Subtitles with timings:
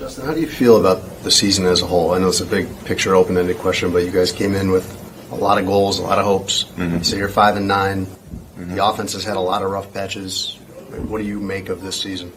[0.00, 2.14] Justin, how do you feel about the season as a whole?
[2.14, 4.84] I know it's a big picture, open-ended question, but you guys came in with
[5.30, 6.64] a lot of goals, a lot of hopes.
[6.64, 7.02] Mm-hmm.
[7.02, 8.74] So you're five and 9 mm-hmm.
[8.74, 10.58] The offense has had a lot of rough patches.
[11.06, 12.32] What do you make of this season?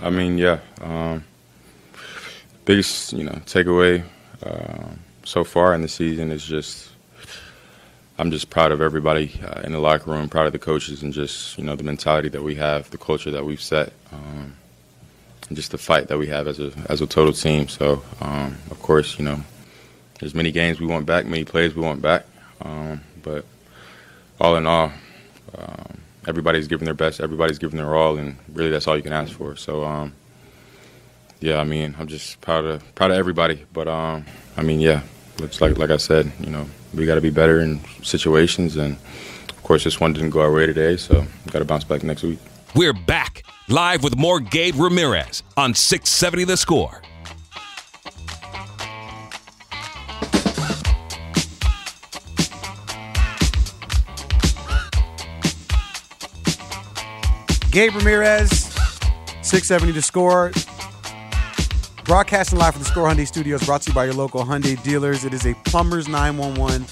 [0.00, 1.22] I mean, yeah, um,
[2.64, 4.02] biggest you know takeaway
[4.42, 4.88] uh,
[5.22, 6.90] so far in the season is just
[8.18, 11.12] I'm just proud of everybody uh, in the locker room, proud of the coaches, and
[11.12, 13.92] just you know the mentality that we have, the culture that we've set.
[14.10, 14.56] Um,
[15.52, 17.68] just the fight that we have as a as a total team.
[17.68, 19.40] So, um, of course, you know,
[20.18, 22.24] there's many games we want back, many plays we want back,
[22.62, 23.44] um, but
[24.40, 24.92] all in all,
[25.56, 29.12] um, everybody's giving their best, everybody's giving their all, and really that's all you can
[29.12, 29.56] ask for.
[29.56, 30.12] So, um,
[31.40, 34.24] yeah, I mean, I'm just proud of proud of everybody, but um,
[34.56, 35.02] I mean, yeah,
[35.38, 38.96] it's like like I said, you know, we got to be better in situations, and
[39.48, 42.02] of course, this one didn't go our way today, so we got to bounce back
[42.02, 42.38] next week.
[42.74, 47.02] We're back live with more Gabe Ramirez on 670 The Score.
[57.70, 58.50] Gabe Ramirez,
[59.42, 60.52] 670 The Score.
[62.04, 65.24] Broadcasting live from the Score Hyundai Studios, brought to you by your local Hyundai dealers.
[65.24, 66.86] It is a Plumbers 911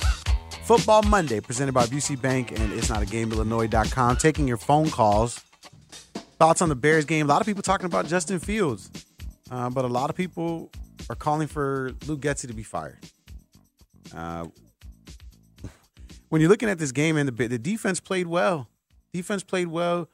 [0.64, 4.16] Football Monday presented by Busey Bank and it's not a game, Illinois.com.
[4.16, 5.44] Taking your phone calls
[6.38, 7.26] Thoughts on the Bears game?
[7.26, 8.90] A lot of people talking about Justin Fields,
[9.50, 10.70] uh, but a lot of people
[11.08, 12.98] are calling for Luke Getsy to be fired.
[14.14, 14.46] Uh,
[16.28, 18.68] when you're looking at this game and the the defense played well,
[19.12, 20.08] defense played well.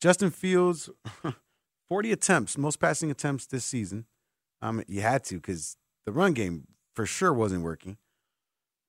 [0.00, 0.90] Justin Fields,
[1.88, 4.04] 40 attempts, most passing attempts this season.
[4.60, 7.96] Um, you had to because the run game for sure wasn't working.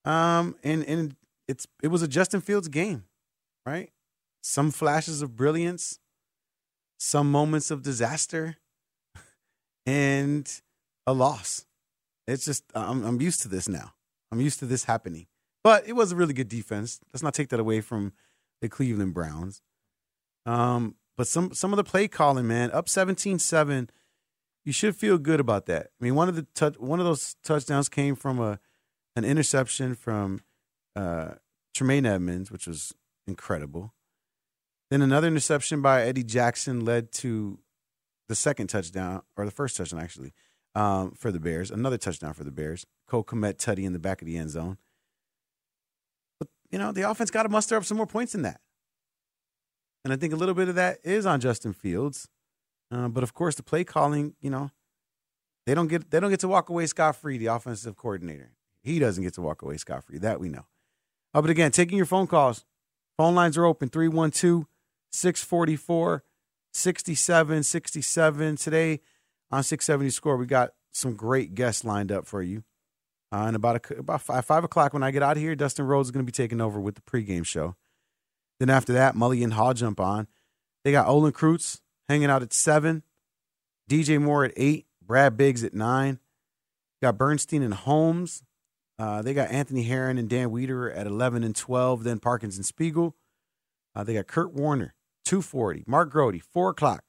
[0.06, 1.16] Um, and and
[1.48, 3.06] it's it was a Justin Fields game,
[3.66, 3.90] right?
[4.42, 6.00] Some flashes of brilliance,
[7.04, 8.56] some moments of disaster
[9.86, 10.62] and
[11.06, 11.66] a loss.
[12.28, 13.94] It's just I'm, I'm used to this now.
[14.32, 15.28] I'm used to this happening.
[15.64, 17.02] But it was a really good defense.
[17.14, 18.14] Let's not take that away from
[18.62, 19.62] the Cleveland Browns.
[20.46, 23.90] Um, but some some of the play calling, man, up 17-7,
[24.66, 25.88] you should feel good about that.
[25.88, 28.60] I mean, one of the one of those touchdowns came from a
[29.16, 30.42] an interception from
[30.96, 31.34] uh,
[31.74, 32.94] Tremaine Edmunds, which was
[33.28, 33.94] incredible.
[34.94, 37.58] Then another interception by Eddie Jackson led to
[38.28, 40.34] the second touchdown, or the first touchdown actually,
[40.76, 41.72] um, for the Bears.
[41.72, 42.86] Another touchdown for the Bears.
[43.08, 44.78] Cole Kmet Tutty in the back of the end zone.
[46.38, 48.62] But you know the offense got to muster up some more points than that,
[50.04, 52.28] and I think a little bit of that is on Justin Fields.
[52.92, 54.70] Uh, but of course, the play calling, you know,
[55.66, 57.40] they don't get they don't get to walk away scot free.
[57.40, 58.52] The offensive coordinator,
[58.84, 60.20] he doesn't get to walk away scot free.
[60.20, 60.68] That we know.
[61.34, 62.64] Uh, but again, taking your phone calls.
[63.18, 64.68] Phone lines are open 312
[65.14, 66.24] 644,
[66.74, 68.56] 67, 67.
[68.56, 69.00] Today
[69.52, 72.64] on 670 Score, we got some great guests lined up for you.
[73.32, 75.86] Uh, and about a, about five, five o'clock when I get out of here, Dustin
[75.86, 77.76] Rhodes is going to be taking over with the pregame show.
[78.60, 80.28] Then after that, Mully and Haw jump on.
[80.84, 83.04] They got Olin Kreutz hanging out at seven,
[83.90, 86.20] DJ Moore at eight, Brad Biggs at nine.
[87.02, 88.44] Got Bernstein and Holmes.
[89.00, 92.04] Uh, they got Anthony Herron and Dan Wiederer at 11 and 12.
[92.04, 93.16] Then Parkins and Spiegel.
[93.96, 94.94] Uh, they got Kurt Warner
[95.34, 95.84] 240.
[95.88, 97.06] Mark Grote, 4 o'clock.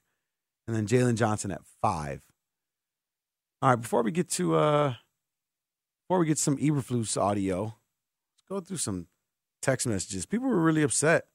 [0.66, 2.22] And then Jaylon Johnson at 5.
[3.60, 4.94] All right, before we get to uh
[6.02, 9.08] before we get some Eberflus audio, let's go through some
[9.60, 10.24] text messages.
[10.24, 11.26] People were really upset.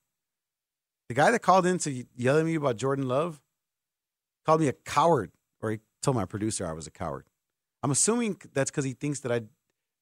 [1.09, 3.39] The guy that called in to yell at me about Jordan Love
[4.45, 5.31] called me a coward,
[5.61, 7.25] or he told my producer I was a coward.
[7.83, 9.41] I'm assuming that's because he thinks that I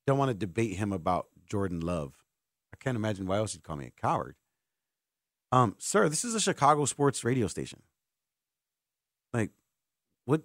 [0.06, 2.14] don't want to debate him about Jordan Love.
[2.74, 4.36] I can't imagine why else he'd call me a coward.
[5.52, 7.82] Um, sir, this is a Chicago sports radio station.
[9.34, 9.52] Like,
[10.26, 10.42] what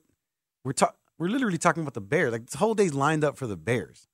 [0.65, 0.97] we're talking.
[1.19, 2.33] We're literally talking about the Bears.
[2.33, 4.09] Like this whole day's lined up for the Bears.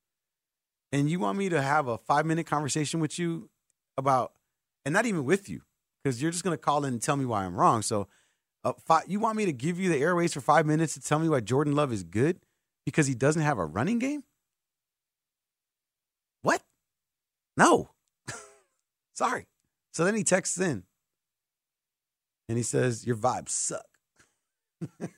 [0.93, 3.51] And you want me to have a five minute conversation with you
[3.97, 4.33] about,
[4.85, 5.63] and not even with you,
[6.03, 7.83] because you're just going to call in and tell me why I'm wrong.
[7.83, 8.09] So,
[8.65, 11.19] uh, five, you want me to give you the airways for five minutes to tell
[11.19, 12.41] me why Jordan Love is good
[12.85, 14.25] because he doesn't have a running game?
[16.43, 16.63] What?
[17.57, 17.91] No.
[19.15, 19.47] Sorry.
[19.99, 20.85] So then he texts in
[22.49, 23.85] and he says, Your vibes suck.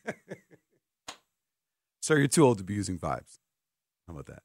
[2.00, 3.40] Sir, you're too old to be using vibes.
[4.08, 4.42] How about that?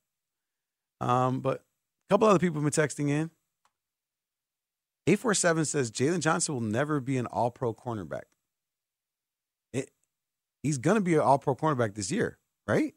[0.99, 3.31] Um, but a couple other people have been texting in.
[5.07, 8.23] 847 says Jaylon Johnson will never be an all pro cornerback.
[10.63, 12.93] He's going to be an all pro cornerback this year, right?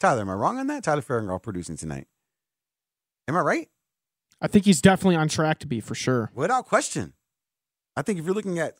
[0.00, 0.82] Tyler, am I wrong on that?
[0.82, 2.08] Tyler Farringall producing tonight.
[3.28, 3.68] Am I right?
[4.40, 6.30] I think he's definitely on track to be for sure.
[6.34, 7.14] Without question.
[7.96, 8.76] I think if you're looking at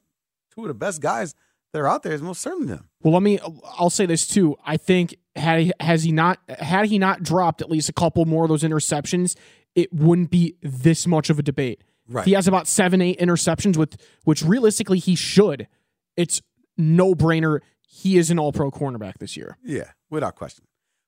[0.55, 1.35] two of the best guys
[1.73, 2.89] that are out there, it's most certainly them.
[3.03, 3.39] Well, let me.
[3.79, 4.57] I'll say this too.
[4.65, 8.25] I think had he, has he not had he not dropped at least a couple
[8.25, 9.37] more of those interceptions,
[9.75, 11.83] it wouldn't be this much of a debate.
[12.09, 12.23] Right.
[12.23, 15.69] If he has about seven, eight interceptions, with which realistically he should.
[16.17, 16.43] It's
[16.77, 17.61] no brainer.
[17.87, 19.57] He is an All Pro cornerback this year.
[19.63, 20.65] Yeah, without question.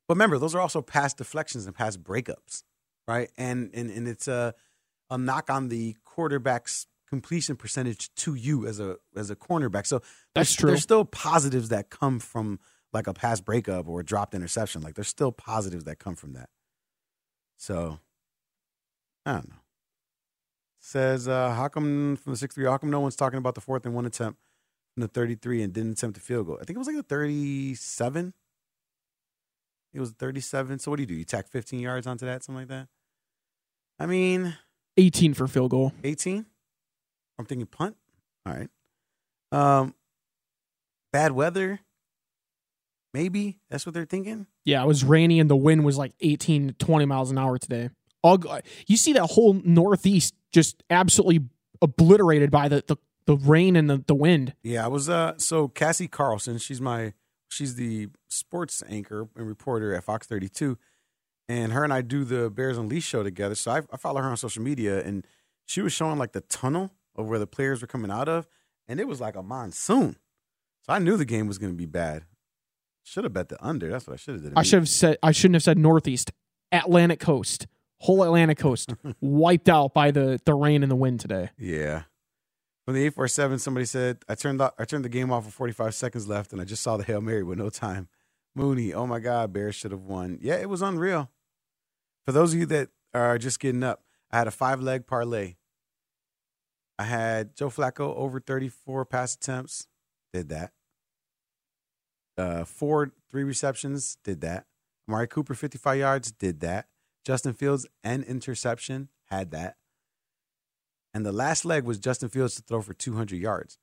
[0.06, 2.62] But remember, those are also past deflections and past breakups,
[3.06, 3.30] right?
[3.36, 4.54] And and and it's a
[5.10, 9.86] a knock on the quarterback's completion percentage to you as a as a cornerback.
[9.86, 9.98] So
[10.34, 10.70] That's there's, true.
[10.70, 12.58] There's still positives that come from
[12.92, 14.82] like a pass breakup or a dropped interception.
[14.82, 16.48] Like there's still positives that come from that.
[17.58, 17.98] So
[19.26, 19.56] I don't know.
[20.80, 23.60] Says uh how come from the six three, how come no one's talking about the
[23.60, 24.40] fourth and one attempt
[24.94, 26.58] from the thirty three and didn't attempt the field goal?
[26.60, 28.32] I think it was like the thirty seven.
[29.94, 30.78] It was 37.
[30.78, 31.14] So what do you do?
[31.14, 32.88] You tack 15 yards onto that, something like that?
[33.98, 34.56] I mean,
[34.96, 35.92] 18 for field goal.
[36.02, 36.46] 18?
[37.38, 37.96] I'm thinking punt.
[38.46, 38.68] All right.
[39.52, 39.94] Um,
[41.12, 41.80] bad weather.
[43.12, 44.46] Maybe that's what they're thinking.
[44.64, 47.58] Yeah, it was rainy and the wind was like 18 to 20 miles an hour
[47.58, 47.90] today.
[48.22, 48.38] All,
[48.86, 51.46] you see that whole northeast just absolutely
[51.82, 52.96] obliterated by the, the,
[53.26, 54.54] the rain and the, the wind.
[54.62, 57.12] Yeah, I was uh so Cassie Carlson, she's my
[57.52, 60.78] she's the sports anchor and reporter at Fox 32
[61.48, 63.54] and her and I do the Bears Unleashed show together.
[63.54, 65.26] So I, I follow her on social media and
[65.66, 68.46] she was showing like the tunnel of where the players were coming out of
[68.88, 70.16] and it was like a monsoon.
[70.82, 72.24] So I knew the game was going to be bad.
[73.04, 73.88] Should have bet the under.
[73.88, 74.52] That's what I should have did.
[74.56, 76.32] I should have said I shouldn't have said northeast.
[76.70, 77.66] Atlantic coast.
[77.98, 81.50] Whole Atlantic coast wiped out by the, the rain and the wind today.
[81.58, 82.02] Yeah.
[82.84, 85.44] From the eight four seven, somebody said I turned the, I turned the game off
[85.44, 88.08] with forty five seconds left, and I just saw the hail mary with no time.
[88.54, 90.38] Mooney, oh my God, Bears should have won.
[90.42, 91.30] Yeah, it was unreal.
[92.26, 95.54] For those of you that are just getting up, I had a five leg parlay.
[96.98, 99.86] I had Joe Flacco over thirty four pass attempts,
[100.32, 100.72] did that.
[102.36, 104.66] Uh, four three receptions, did that.
[105.08, 106.88] Amari Cooper fifty five yards, did that.
[107.24, 109.76] Justin Fields and interception, had that.
[111.14, 113.78] And the last leg was Justin Fields to throw for 200 yards.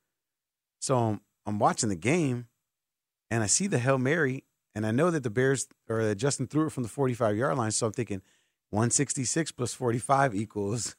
[0.80, 2.48] So I'm, I'm watching the game
[3.30, 4.46] and I see the Hail Mary
[4.76, 7.58] and I know that the Bears or that Justin threw it from the 45 yard
[7.58, 7.72] line.
[7.72, 8.22] So I'm thinking
[8.72, 10.96] 166 plus 45 equals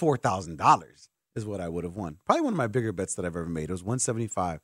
[0.00, 2.18] $4,000 is what I would have won.
[2.24, 3.68] Probably one of my bigger bets that I've ever made.
[3.68, 4.60] It was 175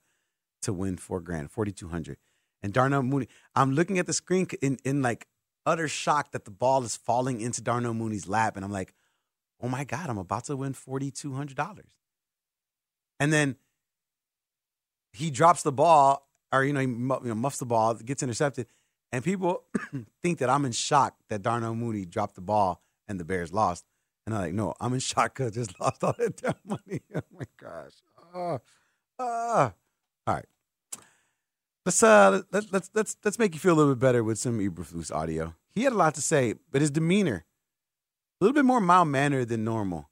[0.62, 2.18] to win four grand, 4,200.
[2.62, 5.26] And Darnell Mooney, I'm looking at the screen in, in like
[5.64, 8.56] utter shock that the ball is falling into Darnell Mooney's lap.
[8.56, 8.94] And I'm like,
[9.60, 11.80] oh my God, I'm about to win $4,200.
[13.20, 13.56] And then
[15.12, 18.66] he drops the ball, or, you know, he muffs the ball, gets intercepted.
[19.12, 19.64] And people
[20.22, 23.84] think that I'm in shock that Darnell Mooney dropped the ball and the Bears lost.
[24.26, 27.00] And I'm like, no, I'm in shock because I just lost all that damn money.
[27.14, 27.92] Oh my gosh.
[28.34, 28.58] Oh,
[29.18, 29.72] ah.
[30.26, 30.44] All right.
[31.86, 34.58] Let's uh let, let's let's let's make you feel a little bit better with some
[34.58, 35.54] Eberflus audio.
[35.70, 37.46] He had a lot to say, but his demeanor
[38.40, 40.10] a little bit more mild mannered than normal.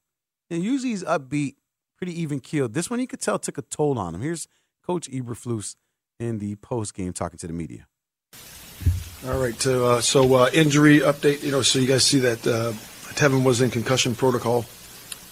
[0.50, 1.54] And usually he's upbeat,
[1.96, 2.74] pretty even keeled.
[2.74, 4.20] This one you could tell took a toll on him.
[4.20, 4.48] Here's
[4.84, 5.76] Coach Eberflus
[6.18, 7.86] in the post game talking to the media.
[9.26, 9.66] All right.
[9.66, 11.42] Uh, so uh, injury update.
[11.42, 12.72] You know, so you guys see that uh,
[13.14, 14.64] Tevin was in concussion protocol,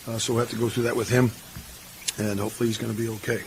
[0.09, 1.31] uh, so we'll have to go through that with him,
[2.19, 3.43] and hopefully he's going to be okay.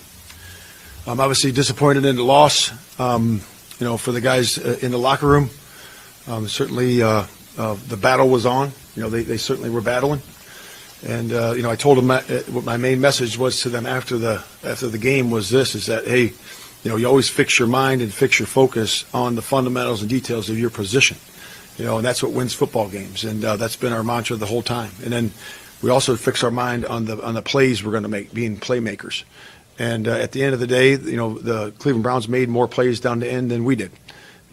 [1.05, 2.71] I'm obviously disappointed in the loss.
[2.99, 3.41] Um,
[3.79, 5.49] you know, for the guys uh, in the locker room,
[6.27, 7.25] um, certainly uh,
[7.57, 8.71] uh, the battle was on.
[8.97, 10.23] You know, they, they certainly were battling,
[11.05, 13.69] and uh, you know, I told them that, uh, what my main message was to
[13.69, 16.33] them after the after the game was this: is that hey,
[16.83, 20.09] you know, you always fix your mind and fix your focus on the fundamentals and
[20.09, 21.15] details of your position.
[21.77, 24.47] You know, and that's what wins football games, and uh, that's been our mantra the
[24.47, 24.89] whole time.
[25.03, 25.31] And then
[25.83, 28.57] we also fix our mind on the on the plays we're going to make, being
[28.57, 29.23] playmakers.
[29.77, 32.67] And uh, at the end of the day, you know, the Cleveland Browns made more
[32.67, 33.91] plays down the end than we did.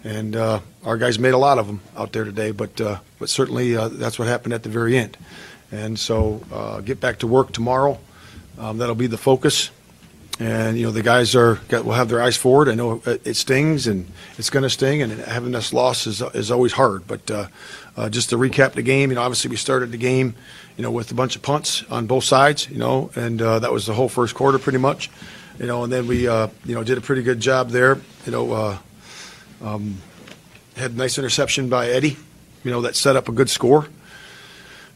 [0.05, 3.31] And uh, our guys made a lot of them out there today, but uh, but
[3.31, 5.17] certainly uh, that's what happened at the very end.
[5.73, 7.99] And so uh, get back to work tomorrow.
[8.59, 9.71] Um, that'll be the focus.
[10.39, 12.69] And you know the guys are got, will have their eyes forward.
[12.69, 16.51] I know it, stings and it's going to sting, and having this loss is is
[16.51, 17.07] always hard.
[17.07, 17.47] But uh,
[17.97, 20.35] uh, just to recap the game, you know, obviously we started the game,
[20.77, 23.87] you know, with a bunch of punts on both sides, you know, and that was
[23.87, 25.09] the whole first quarter pretty much,
[25.59, 28.77] you know, and then we you know did a pretty good job there, you know,
[29.63, 29.99] um,
[30.77, 32.17] had a nice interception by Eddie,
[32.63, 33.89] you know, that set up a good score.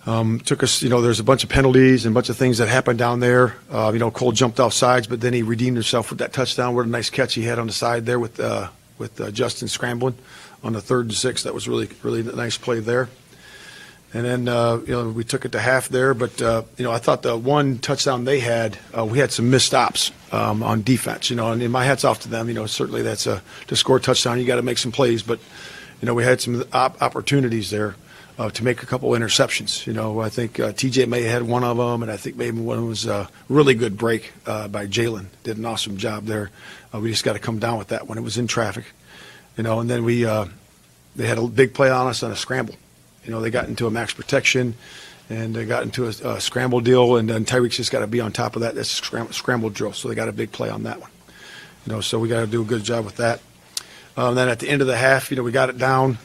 [0.06, 2.58] Um, took us, you know, there's a bunch of penalties and a bunch of things
[2.58, 3.56] that happened down there.
[3.70, 6.74] Uh, you know, Cole jumped off sides, but then he redeemed himself with that touchdown.
[6.74, 9.68] What a nice catch he had on the side there with uh, with uh, Justin
[9.68, 10.16] scrambling
[10.64, 11.42] on the third and six.
[11.42, 13.10] That was really really nice play there.
[14.14, 16.90] And then uh, you know we took it to half there, but uh, you know
[16.90, 20.82] I thought the one touchdown they had, uh, we had some missed stops um, on
[20.82, 21.28] defense.
[21.28, 22.48] You know, and, and my hats off to them.
[22.48, 25.22] You know, certainly that's a to score a touchdown, you got to make some plays,
[25.22, 25.38] but
[26.00, 27.96] you know we had some op- opportunities there
[28.38, 29.86] uh, to make a couple interceptions.
[29.86, 32.60] You know, I think uh, TJ May had one of them, and I think maybe
[32.60, 35.26] one was a really good break uh, by Jalen.
[35.42, 36.50] Did an awesome job there.
[36.94, 38.86] We just got to come down with that when it was in traffic.
[39.58, 42.74] You know, and then we they had a big play on us on a scramble.
[43.28, 44.74] You know, they got into a max protection,
[45.28, 48.20] and they got into a, a scramble deal, and then Tyrique's just got to be
[48.20, 48.74] on top of that.
[48.74, 51.10] That's scramble, scramble drill, so they got a big play on that one.
[51.86, 53.40] You know, so we got to do a good job with that.
[54.16, 56.18] Um, then at the end of the half, you know, we got it down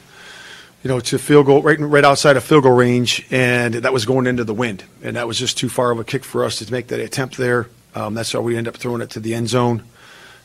[0.84, 4.04] you know, to field goal, right, right outside of field goal range, and that was
[4.04, 6.58] going into the wind, and that was just too far of a kick for us
[6.58, 7.68] to make that attempt there.
[7.94, 9.82] Um, that's how we end up throwing it to the end zone,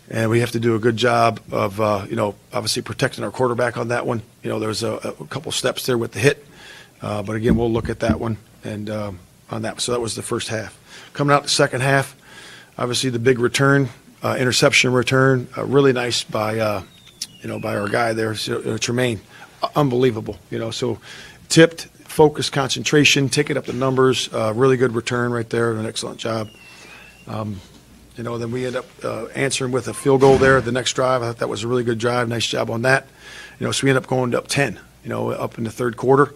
[0.10, 3.32] and we have to do a good job of, uh, you know, obviously protecting our
[3.32, 4.22] quarterback on that one.
[4.42, 6.46] You know, there was a, a couple steps there with the hit,
[7.02, 9.82] uh, but again, we'll look at that one and um, on that.
[9.82, 10.78] So that was the first half.
[11.14, 12.16] Coming out the second half,
[12.78, 13.90] obviously the big return,
[14.22, 16.84] uh, interception return, uh, really nice by, uh,
[17.42, 19.22] you know, by our guy there, uh, Tremaine
[19.76, 20.38] unbelievable.
[20.50, 21.00] You know, so
[21.48, 26.20] tipped, focus, concentration, taking up the numbers, uh, really good return right there, an excellent
[26.20, 26.50] job.
[27.28, 27.62] Um,
[28.18, 30.60] you know, then we end up uh, answering with a field goal there.
[30.60, 32.28] The next drive, I thought that was a really good drive.
[32.28, 33.08] Nice job on that.
[33.60, 34.80] You know, so we end up going up 10.
[35.04, 36.34] You know, up in the third quarter.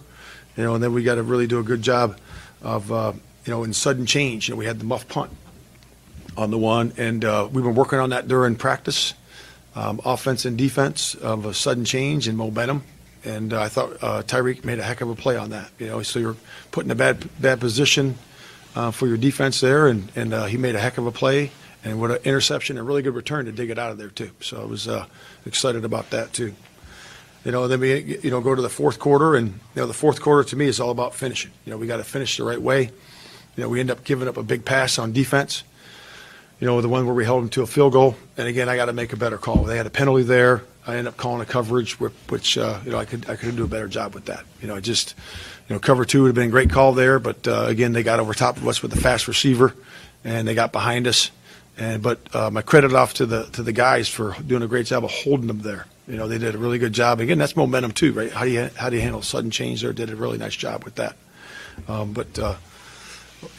[0.56, 2.18] You know, and then we got to really do a good job
[2.62, 3.14] of uh,
[3.46, 4.48] you know in sudden change.
[4.48, 5.32] You know, we had the muff punt
[6.38, 9.14] on the one, and uh, we've been working on that during practice,
[9.76, 12.84] um, offense and defense of a sudden change and momentum
[13.26, 15.72] and uh, I thought uh, Tyrique made a heck of a play on that.
[15.80, 16.36] You know, so you're
[16.72, 18.16] put in a bad bad position
[18.76, 21.52] uh, for your defense there, and and uh, he made a heck of a play
[21.84, 24.32] and what an interception and really good return to dig it out of there too.
[24.40, 24.88] So I was
[25.46, 26.54] excited about that too.
[27.46, 29.94] You know, then we you know go to the fourth quarter, and you know the
[29.94, 31.52] fourth quarter to me is all about finishing.
[31.66, 32.84] You know, we got to finish the right way.
[33.56, 35.64] You know, we end up giving up a big pass on defense.
[36.60, 38.78] You know, the one where we held them to a field goal, and again, I
[38.78, 39.64] got to make a better call.
[39.64, 40.64] They had a penalty there.
[40.88, 43.66] I ended up calling a coverage, which uh, you know I could I could do
[43.66, 44.46] a better job with that.
[44.62, 45.16] You know, just
[45.68, 48.04] you know cover two would have been a great call there, but uh, again they
[48.04, 49.74] got over top of us with a fast receiver,
[50.24, 51.32] and they got behind us.
[51.78, 54.86] And but uh, my credit off to the to the guys for doing a great
[54.86, 55.88] job of holding them there.
[56.08, 57.22] You know, they did a really good job.
[57.22, 58.32] Again, that's momentum too, right?
[58.32, 59.94] How do you how do you handle sudden change there?
[59.94, 61.16] Did a really nice job with that.
[61.88, 62.56] Um, but uh,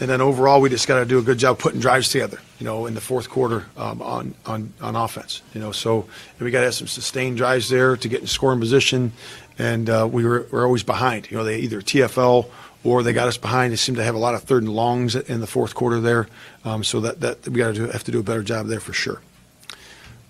[0.01, 2.39] and then overall, we just got to do a good job putting drives together.
[2.59, 5.43] You know, in the fourth quarter um, on on on offense.
[5.55, 6.07] You know, so
[6.39, 9.13] we got to have some sustained drives there to get in scoring position,
[9.59, 11.31] and uh, we were we're always behind.
[11.31, 12.51] You know, they either TFL
[12.85, 13.73] or they got us behind.
[13.73, 16.29] They seem to have a lot of third and longs in the fourth quarter there.
[16.65, 18.93] Um, so that that we got to have to do a better job there for
[18.93, 19.21] sure.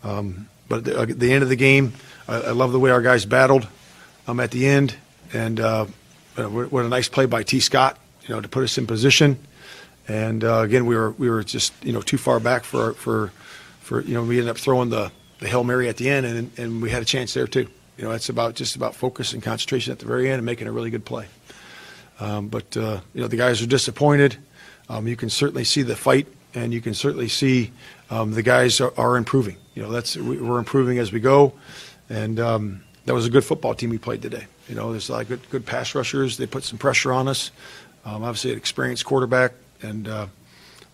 [0.03, 1.93] Um, but at the, at the, end of the game,
[2.29, 3.69] I, I, love the way our guys battled
[4.27, 4.97] um, at the end,
[5.33, 5.87] and uh,
[6.37, 7.61] what a nice play by T.
[7.61, 9.39] Scott you know, to put us in position.
[10.09, 13.33] And uh, again, we were we were just you know too far back for for
[13.81, 16.59] for you know we ended up throwing the the hail mary at the end, and
[16.59, 17.69] and we had a chance there too.
[17.97, 20.67] You know, it's about just about focus and concentration at the very end and making
[20.67, 21.27] a really good play.
[22.21, 24.37] Um, but uh, you know, the guys are disappointed.
[24.89, 27.73] Um, you can certainly see the fight, and you can certainly see
[28.11, 29.57] um, the guys are, are, improving.
[29.75, 31.53] You know, that's we're improving as we go,
[32.09, 34.47] and um, that was a good football team we played today.
[34.69, 36.37] You know, there's a lot of good good pass rushers.
[36.37, 37.51] They put some pressure on us.
[38.05, 40.27] Um, obviously, an experienced quarterback, and uh,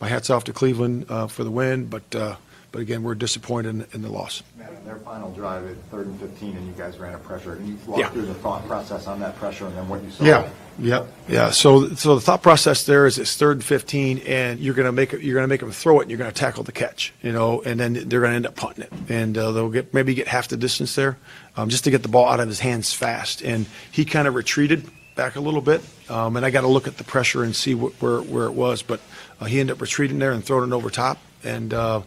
[0.00, 1.86] my hats off to Cleveland uh, for the win.
[1.86, 2.36] But uh,
[2.72, 4.42] but again, we're disappointed in, in the loss.
[4.56, 7.56] Matt, their final drive at third and 15, and you guys ran a pressure.
[7.56, 8.08] Can you walk yeah.
[8.10, 10.24] through the thought process on that pressure and then what you saw?
[10.24, 10.48] Yeah,
[10.78, 11.50] yeah, yeah.
[11.50, 14.92] So so the thought process there is it's third and 15, and you're going to
[14.92, 17.12] make it, you're to make them throw it, and you're going to tackle the catch,
[17.22, 19.92] you know, and then they're going to end up punting it, and uh, they'll get
[19.92, 21.18] maybe get half the distance there,
[21.56, 23.42] um, just to get the ball out of his hands fast.
[23.42, 26.86] And he kind of retreated back a little bit, um, and I got to look
[26.86, 28.82] at the pressure and see wh- where where it was.
[28.82, 29.00] But
[29.40, 32.02] uh, he ended up retreating there and throwing it over top, and uh,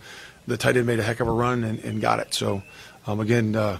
[0.48, 2.34] the tight end made a heck of a run and, and got it.
[2.34, 2.64] So
[3.08, 3.80] um, again, uh,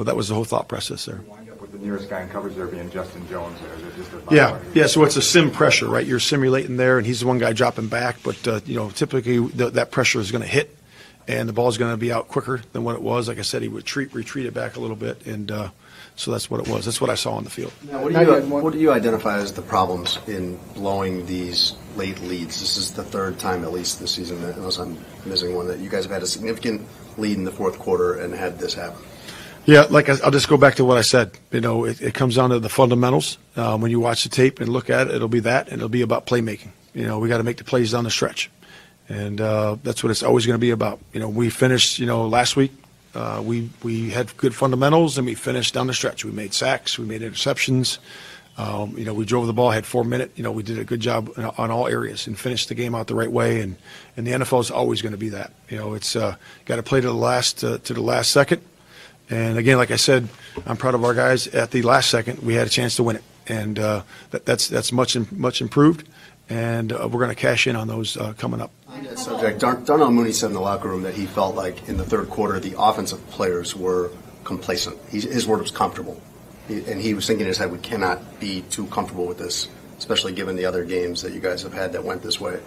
[0.00, 1.20] know, that was the whole thought process there.
[1.26, 3.74] Wind up with the nearest guy in coverage there being Justin Jones there.
[3.74, 4.86] Is it just a Yeah, yeah.
[4.86, 6.06] So it's a sim pressure, right?
[6.06, 8.16] You're simulating there, and he's the one guy dropping back.
[8.22, 10.76] But uh, you know, typically th- that pressure is going to hit,
[11.28, 13.28] and the ball's going to be out quicker than what it was.
[13.28, 15.70] Like I said, he would retreat, retreat it back a little bit, and uh,
[16.20, 16.84] so that's what it was.
[16.84, 17.72] That's what I saw on the field.
[17.90, 22.20] Now, what, do you, what do you identify as the problems in blowing these late
[22.20, 22.60] leads?
[22.60, 25.78] This is the third time, at least this season, that- unless I'm missing one, that
[25.78, 26.86] you guys have had a significant
[27.16, 29.02] lead in the fourth quarter and had this happen.
[29.64, 31.32] Yeah, like I, I'll just go back to what I said.
[31.52, 33.38] You know, it, it comes down to the fundamentals.
[33.56, 35.88] Um, when you watch the tape and look at it, it'll be that, and it'll
[35.88, 36.70] be about playmaking.
[36.94, 38.50] You know, we got to make the plays down the stretch,
[39.08, 40.98] and uh, that's what it's always going to be about.
[41.12, 41.98] You know, we finished.
[41.98, 42.72] You know, last week
[43.14, 46.24] uh, we we had good fundamentals, and we finished down the stretch.
[46.24, 47.98] We made sacks, we made interceptions.
[48.56, 50.32] Um, you know, we drove the ball, had four minute.
[50.36, 52.94] You know, we did a good job in- on all areas and finished the game
[52.94, 53.60] out the right way.
[53.60, 53.76] And
[54.16, 55.52] and the NFL is always going to be that.
[55.70, 56.36] You know, it's uh,
[56.66, 58.60] got to play to the last uh, to the last second.
[59.30, 60.28] And again, like I said,
[60.66, 61.46] I'm proud of our guys.
[61.46, 64.02] At the last second, we had a chance to win it, and uh,
[64.32, 66.06] that, that's that's much much improved.
[66.50, 68.72] And uh, we're going to cash in on those uh, coming up.
[68.88, 71.88] On that subject, Dar- Darnell Mooney said in the locker room that he felt like
[71.88, 74.10] in the third quarter the offensive players were
[74.42, 74.98] complacent.
[75.08, 76.20] He, his word was comfortable,
[76.66, 79.68] he, and he was thinking in his head, "We cannot be too comfortable with this,
[79.98, 82.58] especially given the other games that you guys have had that went this way."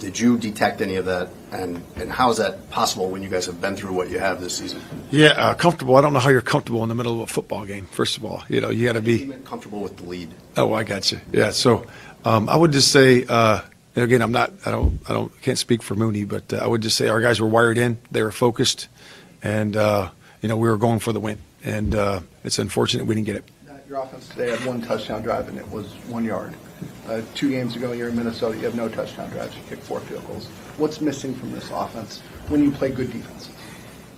[0.00, 3.44] Did you detect any of that, and and how is that possible when you guys
[3.46, 4.80] have been through what you have this season?
[5.10, 5.96] Yeah, uh, comfortable.
[5.96, 7.86] I don't know how you're comfortable in the middle of a football game.
[7.86, 9.26] First of all, you know, you got to be.
[9.44, 10.30] comfortable with the lead.
[10.56, 11.20] Oh, I got you.
[11.32, 11.50] Yeah.
[11.50, 11.86] So
[12.24, 13.60] um, I would just say, uh,
[13.96, 16.82] again, I'm not, I don't, I don't, can't speak for Mooney, but uh, I would
[16.82, 18.88] just say our guys were wired in, they were focused,
[19.42, 20.10] and uh,
[20.42, 21.38] you know, we were going for the win.
[21.62, 23.44] And uh, it's unfortunate we didn't get it.
[23.88, 26.54] Your offense today had one touchdown drive, and it was one yard.
[27.08, 28.56] Uh, two games ago, you're in Minnesota.
[28.56, 29.56] You have no touchdown drives.
[29.56, 30.46] You kick four field goals.
[30.76, 33.50] What's missing from this offense when you play good defense?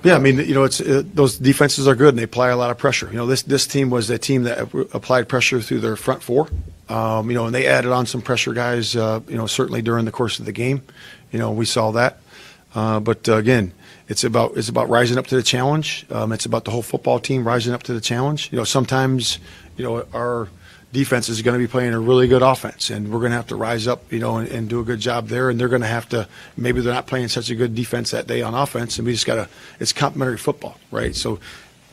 [0.04, 2.56] Yeah, I mean, you know, it's uh, those defenses are good and they apply a
[2.56, 3.08] lot of pressure.
[3.10, 6.48] You know, this this team was a team that applied pressure through their front four.
[6.88, 8.96] Um, you know, and they added on some pressure guys.
[8.96, 10.82] Uh, you know, certainly during the course of the game.
[11.30, 12.18] You know, we saw that.
[12.74, 13.72] Uh, but uh, again,
[14.08, 16.04] it's about it's about rising up to the challenge.
[16.10, 18.50] Um, it's about the whole football team rising up to the challenge.
[18.50, 19.38] You know, sometimes
[19.76, 20.48] you know our
[20.92, 23.48] defense is going to be playing a really good offense, and we're going to have
[23.48, 25.50] to rise up, you know, and, and do a good job there.
[25.50, 28.26] And they're going to have to maybe they're not playing such a good defense that
[28.26, 29.48] day on offense, and we just got to.
[29.80, 31.16] It's complementary football, right?
[31.16, 31.38] So,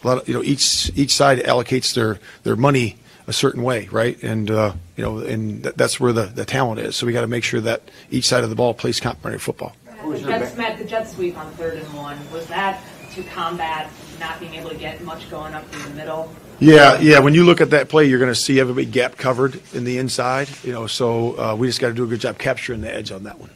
[0.04, 3.88] a lot of, you know, each each side allocates their their money a certain way,
[3.92, 4.22] right?
[4.24, 6.96] And uh, you know, and th- that's where the the talent is.
[6.96, 9.76] So we got to make sure that each side of the ball plays complementary football.
[9.86, 12.82] The jet, Matt, the jet sweep on third and one, was that
[13.14, 16.32] to combat not being able to get much going up through the middle?
[16.60, 17.20] Yeah, yeah.
[17.20, 19.98] When you look at that play, you're going to see everybody gap covered in the
[19.98, 20.50] inside.
[20.64, 23.12] You know, so uh, we just got to do a good job capturing the edge
[23.12, 23.50] on that one.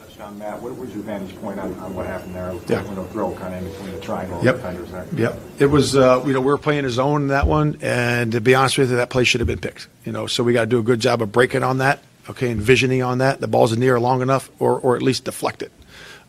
[0.00, 0.62] Touchdown, Matt.
[0.62, 2.54] What was your vantage point on, on what happened there?
[2.68, 2.82] Yeah.
[2.84, 4.56] When the throw kind of in between the triangle Yep.
[4.56, 5.06] defenders there.
[5.14, 5.40] Yep.
[5.58, 8.40] It was, uh, you know, we were playing a zone in that one, and to
[8.40, 9.88] be honest with you, that play should have been picked.
[10.06, 12.50] You know, so we got to do a good job of breaking on that, okay,
[12.50, 13.40] and visioning on that.
[13.40, 15.72] The ball's in the air long enough, or, or at least deflect it.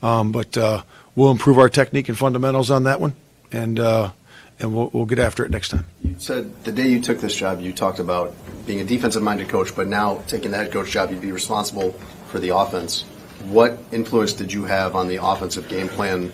[0.02, 0.84] Um, but uh,
[1.16, 3.14] we'll improve our technique and fundamentals on that one,
[3.52, 4.12] and uh,
[4.60, 5.86] and we'll, we'll get after it next time.
[6.04, 9.76] You said the day you took this job, you talked about being a defensive-minded coach,
[9.76, 11.92] but now taking the head coach job, you'd be responsible
[12.28, 13.04] for the offense.
[13.46, 16.32] What influence did you have on the offensive game plan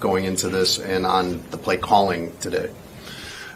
[0.00, 2.70] going into this and on the play calling today?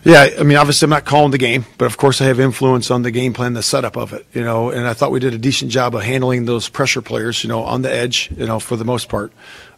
[0.03, 2.91] Yeah, I mean, obviously, I'm not calling the game, but of course, I have influence
[2.91, 4.71] on the game plan, the setup of it, you know.
[4.71, 7.65] And I thought we did a decent job of handling those pressure players, you know,
[7.65, 9.31] on the edge, you know, for the most part.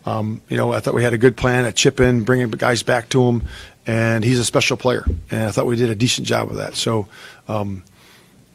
[0.04, 2.82] Um, you know, I thought we had a good plan, a chip in, bringing guys
[2.82, 3.42] back to him,
[3.86, 6.74] and he's a special player, and I thought we did a decent job of that.
[6.74, 7.08] So,
[7.48, 7.84] um,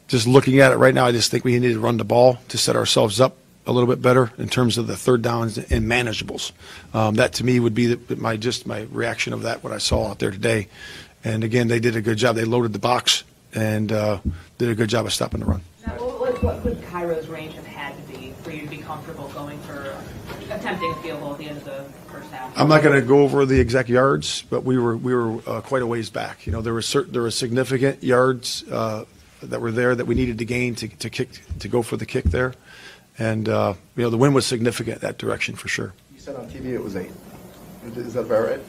[0.08, 2.38] just looking at it right now, I just think we need to run the ball
[2.48, 5.86] to set ourselves up a little bit better in terms of the third downs and
[5.86, 6.52] manageables.
[6.94, 9.78] Um, that to me would be the, my just my reaction of that what I
[9.78, 10.68] saw out there today.
[11.22, 12.36] And again, they did a good job.
[12.36, 14.20] They loaded the box and uh,
[14.56, 15.60] did a good job of stopping the run.
[16.42, 18.78] Now, what, what, what would Cairo's range have had to be for you to be
[18.78, 19.96] comfortable going for
[20.50, 22.56] attempting a field goal at the end of the first half?
[22.58, 25.60] I'm not going to go over the exact yards, but we were we were uh,
[25.60, 26.46] quite a ways back.
[26.46, 29.04] You know, there were certain there were significant yards uh,
[29.42, 31.28] that were there that we needed to gain to, to kick
[31.60, 32.54] to go for the kick there,
[33.18, 35.92] and uh, you know the win was significant that direction for sure.
[36.14, 37.10] You said on TV it was eight.
[37.86, 38.60] Is- Is that about right?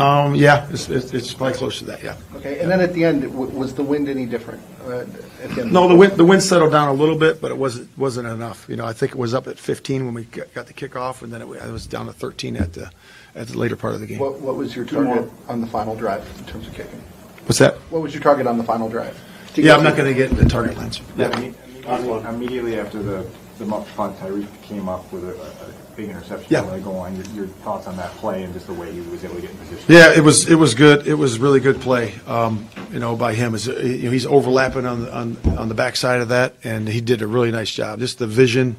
[0.00, 2.02] Um, yeah, it's, it's, it's probably close to that.
[2.02, 2.16] Yeah.
[2.36, 2.58] Okay.
[2.60, 4.62] And then at the end, w- was the wind any different?
[4.84, 5.10] Uh, at
[5.54, 5.72] the end?
[5.72, 8.66] No, the wind the wind settled down a little bit, but it wasn't wasn't enough.
[8.68, 11.22] You know, I think it was up at 15 when we got got the kickoff,
[11.22, 12.90] and then it, wa- it was down to 13 at the
[13.34, 14.18] at the later part of the game.
[14.18, 17.02] What, what was your target on the final drive in terms of kicking?
[17.44, 17.74] What's that?
[17.90, 19.18] What was your target on the final drive?
[19.54, 21.00] Yeah, I'm not going to get into target lines.
[21.16, 21.26] Yeah.
[21.36, 23.26] Immediately, immediately after the
[23.60, 26.62] the up front, Tyrique came up with a, a big interception Yeah.
[26.62, 27.16] on the goal line.
[27.16, 29.50] Your, your thoughts on that play and just the way he was able to get
[29.50, 29.84] in position?
[29.88, 31.06] Yeah, it was it was good.
[31.06, 33.54] It was really good play, um, you know, by him.
[33.54, 37.00] Is you know, he's overlapping on the, on on the backside of that, and he
[37.00, 37.98] did a really nice job.
[38.00, 38.76] Just the vision,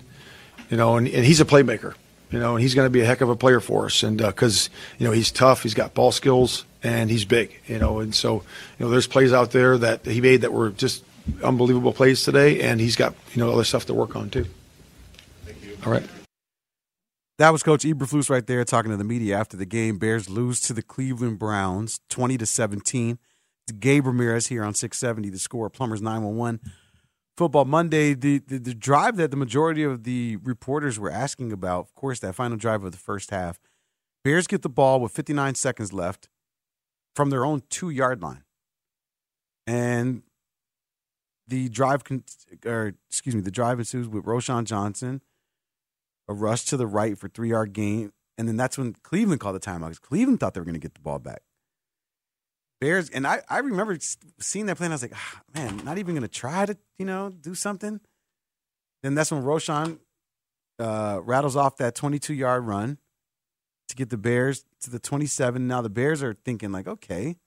[0.69, 1.93] you know, and, and he's a playmaker,
[2.31, 4.17] you know, and he's going to be a heck of a player for us, and
[4.17, 8.15] because you know he's tough, he's got ball skills, and he's big, you know, and
[8.15, 8.43] so
[8.79, 11.03] you know there's plays out there that he made that were just
[11.43, 14.47] unbelievable plays today, and he's got you know other stuff to work on too.
[15.85, 16.07] All right.
[17.39, 19.97] That was Coach Eberflus right there talking to the media after the game.
[19.97, 23.17] Bears lose to the Cleveland Browns, twenty to seventeen.
[23.79, 25.29] Gabe Ramirez here on six seventy.
[25.29, 26.59] The score, Plumbers nine one one.
[27.37, 31.79] Football Monday, the, the the drive that the majority of the reporters were asking about,
[31.79, 33.59] of course, that final drive of the first half.
[34.23, 36.29] Bears get the ball with fifty nine seconds left
[37.15, 38.43] from their own two yard line,
[39.65, 40.21] and
[41.47, 42.23] the drive, con-
[42.65, 45.21] or excuse me, the drive ensues with Roschon Johnson
[46.27, 49.55] a rush to the right for three yard gain, and then that's when Cleveland called
[49.55, 51.41] the timeout because Cleveland thought they were going to get the ball back.
[52.79, 53.95] Bears, and I, I remember
[54.39, 56.75] seeing that play, and I was like, ah, man, not even going to try to,
[56.97, 58.01] you know, do something.
[59.03, 59.99] Then that's when Roschon
[60.79, 62.97] uh, rattles off that 22 yard run
[63.87, 65.67] to get the Bears to the 27.
[65.67, 67.37] Now the Bears are thinking, like, okay,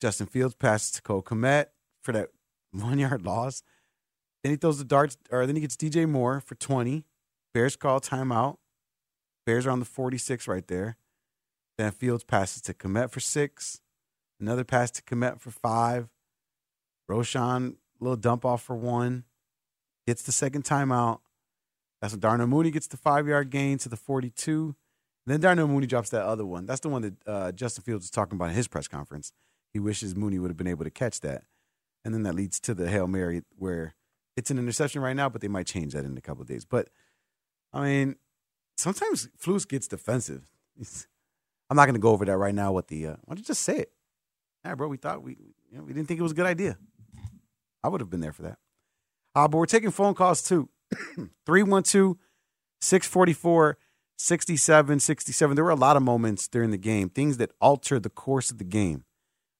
[0.00, 1.66] Justin Fields passes to Cole Kmet
[2.02, 2.30] for that
[2.72, 3.62] one yard loss.
[4.42, 7.04] Then he throws the darts, or then he gets DJ Moore for 20.
[7.54, 8.56] Bears call timeout.
[9.44, 10.96] Bears are on the 46 right there.
[11.78, 13.80] Then Fields passes to Kmet for six.
[14.40, 16.08] Another pass to Kmet for five.
[17.10, 19.24] Roschon, little dump off for one.
[20.06, 21.20] Gets the second timeout.
[22.00, 24.74] That's when Darnell Mooney gets the five yard gain to the 42.
[25.26, 26.66] Then Darnell Mooney drops that other one.
[26.66, 29.32] That's the one that uh, Justin Fields was talking about in his press conference.
[29.72, 31.44] He wishes Mooney would have been able to catch that.
[32.04, 33.94] And then that leads to the Hail Mary where
[34.36, 36.64] it's an interception right now, but they might change that in a couple of days.
[36.64, 36.88] But
[37.72, 38.16] I mean,
[38.76, 40.42] sometimes Flus gets defensive.
[41.70, 42.72] I'm not going to go over that right now.
[42.72, 43.92] What the uh, why don't you just say it?
[44.64, 45.36] Yeah, bro, we thought we
[45.70, 46.76] you know, we didn't think it was a good idea.
[47.82, 48.58] I would have been there for that.
[49.34, 50.68] Uh, but we're taking phone calls too.
[51.46, 52.16] 312
[52.80, 53.78] 644
[54.18, 55.54] 6767.
[55.54, 58.58] There were a lot of moments during the game, things that altered the course of
[58.58, 59.04] the game.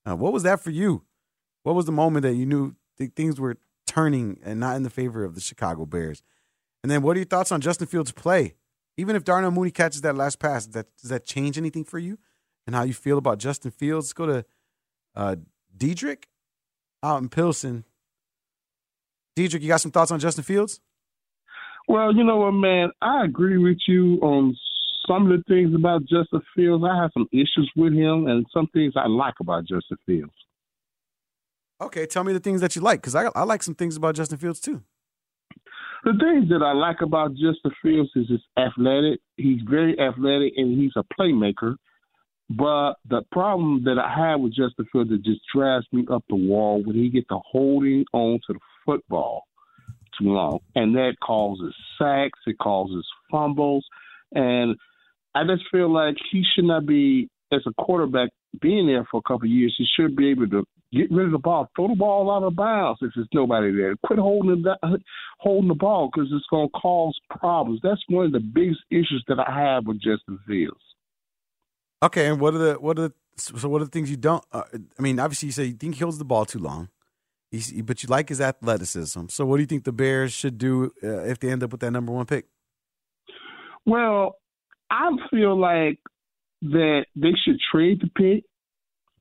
[0.09, 1.05] Uh, what was that for you?
[1.63, 4.91] What was the moment that you knew th- things were turning and not in the
[4.91, 6.23] favor of the Chicago Bears?
[6.83, 8.55] And then what are your thoughts on Justin Fields' play?
[8.97, 11.99] Even if Darnell Mooney catches that last pass, does that, does that change anything for
[11.99, 12.19] you
[12.67, 14.07] and how you feel about Justin Fields?
[14.07, 14.45] Let's go to
[15.15, 15.37] uh,
[15.77, 16.29] Diedrich
[17.03, 17.85] out in Pilsen.
[19.37, 20.81] Diedrich, you got some thoughts on Justin Fields?
[21.89, 22.91] Well, you know what, man?
[23.01, 24.57] I agree with you on
[25.07, 26.85] some of the things about Justin Fields.
[26.89, 30.33] I have some issues with him, and some things I like about Justin Fields.
[31.81, 34.15] Okay, tell me the things that you like because I, I like some things about
[34.15, 34.83] Justin Fields too.
[36.05, 39.21] The things that I like about Justin Fields is his athletic.
[39.37, 41.77] He's very athletic, and he's a playmaker.
[42.51, 46.37] But the problem that I have with Justin Fields that just drives me up the
[46.37, 49.45] wall when he gets to holding on to the football
[50.19, 53.87] too long, and that causes sacks, it causes fumbles,
[54.33, 54.77] and
[55.35, 59.29] I just feel like he should not be as a quarterback being there for a
[59.29, 59.75] couple years.
[59.79, 62.57] He should be able to get rid of the ball, throw the ball out of
[62.57, 63.95] bounds if there's nobody there.
[64.05, 64.77] Quit holding the
[65.39, 67.81] holding the ball because it's going to cause problems.
[67.83, 70.81] That's one of the biggest issues that I have with Justin Fields.
[72.03, 74.45] Okay, and what are the what are the, so what are the things you don't?
[74.53, 74.65] Uh,
[74.99, 76.89] I mean, obviously you say you think he holds the ball too long,
[77.51, 79.27] He's, but you like his athleticism.
[79.29, 81.81] So what do you think the Bears should do uh, if they end up with
[81.81, 82.47] that number one pick?
[83.85, 84.37] Well,
[84.91, 85.99] I feel like
[86.63, 88.45] that they should trade the pick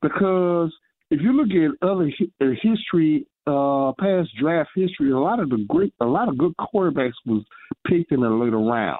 [0.01, 0.73] because
[1.11, 5.65] if you look at other uh, history, uh, past draft history, a lot of the
[5.67, 7.43] great, a lot of good quarterbacks was
[7.85, 8.99] picked in the later rounds.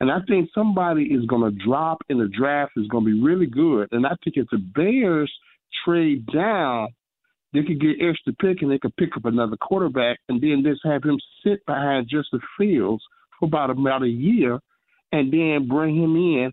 [0.00, 3.22] And I think somebody is going to drop in the draft is going to be
[3.22, 3.88] really good.
[3.92, 5.32] And I think if the Bears
[5.84, 6.88] trade down,
[7.52, 10.80] they could get extra pick and they could pick up another quarterback and then just
[10.84, 13.02] have him sit behind Justin Fields
[13.38, 14.58] for about about a year
[15.12, 16.52] and then bring him in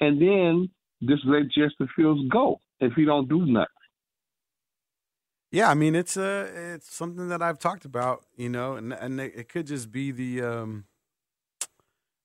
[0.00, 0.70] and then
[1.08, 3.66] just let Justin Fields go if he don't do nothing.
[5.56, 9.18] Yeah, I mean it's uh it's something that I've talked about, you know, and and
[9.18, 10.84] it could just be the um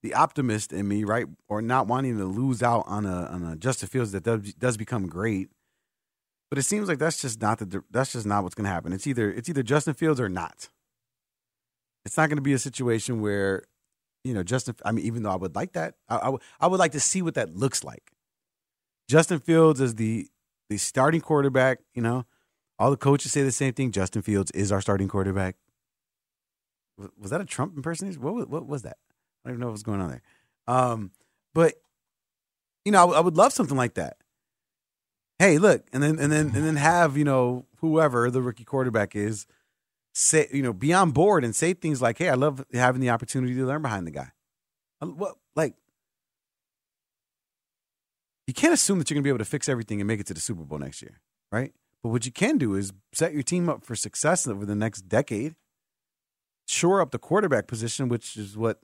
[0.04, 3.56] the optimist in me, right, or not wanting to lose out on a on a
[3.56, 5.48] Justin Fields that does does become great.
[6.50, 8.92] But it seems like that's just not the that's just not what's going to happen.
[8.92, 10.68] It's either it's either Justin Fields or not.
[12.04, 13.64] It's not going to be a situation where
[14.26, 14.76] you know Justin.
[14.84, 17.22] I mean, even though I would like that, I, I would would like to see
[17.22, 18.12] what that looks like.
[19.08, 20.28] Justin Fields is the
[20.70, 21.80] the starting quarterback.
[21.94, 22.26] You know,
[22.82, 23.92] all the coaches say the same thing.
[23.92, 25.56] Justin Fields is our starting quarterback.
[26.98, 28.22] was- that a Trump impersonation?
[28.22, 28.98] What was, what was that?
[29.46, 30.22] I don't even know what was going on there.
[30.68, 31.12] Um,
[31.54, 31.76] but
[32.84, 34.18] you know, I, would- love something like that.
[35.38, 39.16] Hey, look, and then and then and then have you know whoever the rookie quarterback
[39.16, 39.48] is
[40.14, 43.10] say you know be on board and say things like, "Hey, I love having the
[43.10, 44.32] opportunity to learn behind the guy."
[45.00, 45.74] What like
[48.46, 50.28] you can't assume that you're going to be able to fix everything and make it
[50.28, 51.74] to the Super Bowl next year, right?
[52.04, 55.04] But what you can do is set your team up for success over the next
[55.04, 55.56] decade.
[56.68, 58.80] Shore up the quarterback position, which is what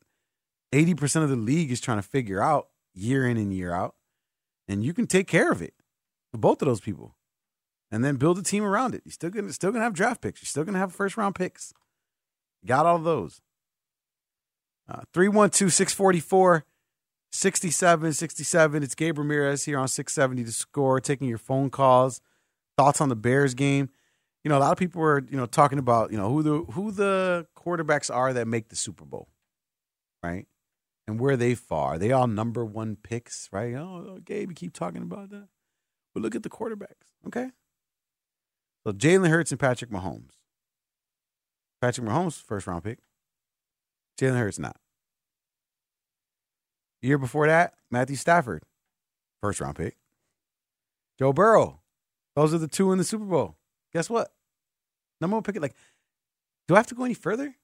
[0.73, 3.95] 80% of the league is trying to figure out year in and year out.
[4.67, 5.73] And you can take care of it
[6.31, 7.15] for both of those people.
[7.89, 9.01] And then build a team around it.
[9.05, 10.41] You're still gonna still gonna have draft picks.
[10.41, 11.73] You're still gonna have first round picks.
[12.65, 13.41] Got all those.
[14.89, 16.65] Uh, 312 644
[17.31, 18.83] 67 67.
[18.83, 22.19] It's Gabe Ramirez here on 670 to score, taking your phone calls,
[22.77, 23.89] thoughts on the Bears game.
[24.43, 26.71] You know, a lot of people are, you know, talking about, you know, who the
[26.71, 29.27] who the quarterbacks are that make the Super Bowl,
[30.23, 30.45] right?
[31.07, 31.55] And where they.
[31.71, 33.73] Are they all number one picks, right?
[33.73, 35.47] Oh, oh, Gabe, you keep talking about that.
[36.13, 37.49] But look at the quarterbacks, okay?
[38.85, 40.31] So Jalen Hurts and Patrick Mahomes.
[41.81, 42.99] Patrick Mahomes, first round pick.
[44.19, 44.77] Jalen Hurts not.
[47.01, 48.63] Year before that, Matthew Stafford,
[49.41, 49.97] first round pick.
[51.19, 51.81] Joe Burrow.
[52.37, 53.57] Those are the two in the Super Bowl.
[53.93, 54.31] Guess what?
[55.19, 55.59] Number one pick.
[55.59, 55.73] Like,
[56.67, 57.55] do I have to go any further?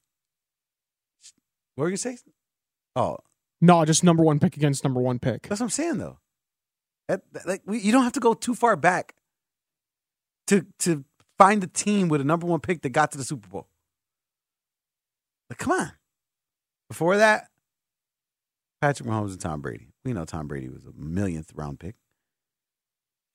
[1.76, 2.18] What were you gonna say?
[2.96, 3.18] Oh,
[3.62, 5.44] No, just number one pick against number one pick.
[5.44, 6.18] that's what I'm saying though.
[7.08, 9.14] That- like, we, you don't have to go too far back
[10.48, 11.06] to to
[11.38, 13.68] find the team with a number one pick that got to the Super Bowl.
[15.52, 15.92] Like, come on.
[16.90, 17.48] Before that,
[18.82, 19.90] Patrick Mahomes and Tom Brady.
[20.04, 21.96] We know Tom Brady was a millionth round pick.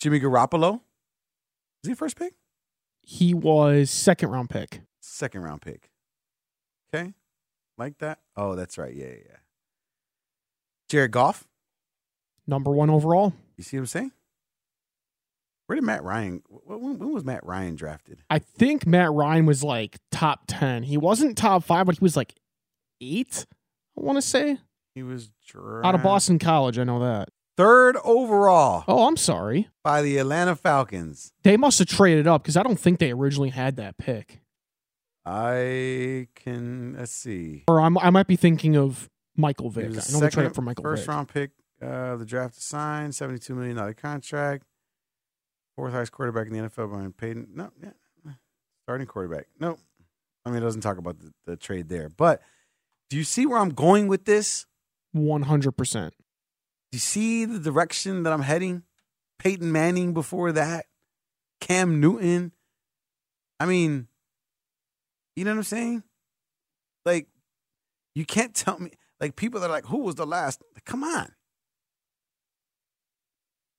[0.01, 0.81] Jimmy Garoppolo.
[1.83, 2.35] Was he first pick?
[3.03, 4.81] He was second round pick.
[5.01, 5.91] Second round pick.
[6.95, 7.13] Okay.
[7.77, 8.19] Like that?
[8.37, 8.95] Oh, that's right.
[8.95, 9.37] Yeah, yeah, yeah.
[10.89, 11.47] Jared Goff.
[12.47, 13.35] Number one overall.
[13.57, 14.13] You see what I'm saying?
[15.67, 16.43] Where did Matt Ryan?
[16.49, 18.23] wh- When, when was Matt Ryan drafted?
[18.31, 20.85] I think Matt Ryan was like top 10.
[20.85, 22.35] He wasn't top five, but he was like
[23.03, 23.47] eight,
[23.97, 24.59] I want to say.
[24.95, 25.31] He was
[25.85, 26.79] Out of Boston College.
[26.79, 27.29] I know that.
[27.59, 29.69] Third overall Oh, I'm sorry.
[29.85, 31.33] by the Atlanta Falcons.
[31.43, 34.41] They must have traded up because I don't think they originally had that pick.
[35.27, 37.65] I can let's see.
[37.69, 39.87] Or I'm, I might be thinking of Michael Vick.
[39.87, 41.09] I know second- up for Michael first Vick.
[41.11, 41.51] round pick.
[41.83, 44.65] Uh, the draft assigned, seventy-two million dollar contract.
[45.77, 47.49] Fourth highest quarterback in the NFL behind Peyton.
[47.55, 48.33] No, yeah,
[48.85, 49.47] starting quarterback.
[49.61, 49.79] No,
[50.45, 52.09] I mean it doesn't talk about the, the trade there.
[52.09, 52.41] But
[53.11, 54.67] do you see where I'm going with this?
[55.17, 56.11] 100%.
[56.11, 56.15] Do
[56.93, 58.83] you see the direction that I'm heading?
[59.39, 60.87] Peyton Manning before that,
[61.61, 62.53] Cam Newton.
[63.61, 64.09] I mean,
[65.37, 66.03] you know what I'm saying?
[67.05, 67.29] Like,
[68.15, 68.91] you can't tell me.
[69.21, 70.63] Like, people that are like, who was the last?
[70.75, 71.33] Like, come on.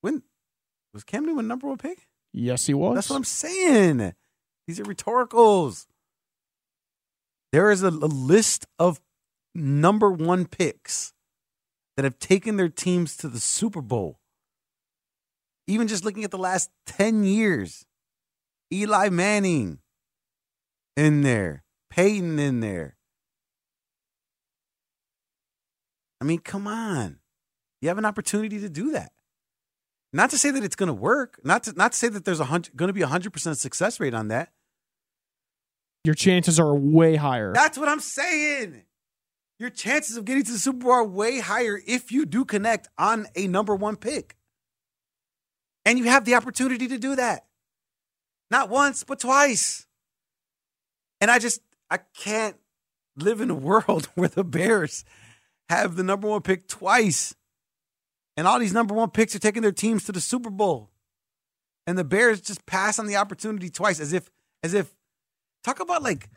[0.02, 0.24] When
[0.94, 2.08] was Cam Newton number one pick?
[2.34, 2.96] Yes, he was.
[2.96, 4.14] That's what I'm saying.
[4.68, 5.88] These are rhetoricals.
[7.52, 9.02] There is a, a list of
[9.56, 11.14] number one picks
[12.00, 14.22] that have taken their teams to the Super Bowl.
[15.68, 17.86] Even just looking at the last 10 years,
[18.72, 19.80] Eli Manning
[20.96, 22.96] in there, Peyton in there.
[26.22, 27.20] I mean, come on.
[27.82, 29.12] You have an opportunity to do that.
[30.14, 31.42] Not to say that it's going to work.
[31.44, 34.00] Not to not to say that there's a going to be a hundred percent success
[34.00, 34.54] rate on that.
[36.06, 37.52] Your chances are way higher.
[37.54, 38.84] That's what I'm saying.
[39.60, 42.88] Your chances of getting to the Super Bowl are way higher if you do connect
[42.98, 44.38] on a number one pick,
[45.86, 47.46] and you have the opportunity to do that.
[48.50, 49.86] Not once, but twice.
[51.20, 52.56] And I just I can't
[53.18, 55.04] live in a world where the Bears
[55.68, 57.36] have the number one pick twice.
[58.38, 60.90] And all these number one picks are taking their teams to the Super Bowl.
[61.86, 64.30] And the Bears just pass on the opportunity twice as if,
[64.64, 64.96] as if,
[65.64, 66.30] talk about like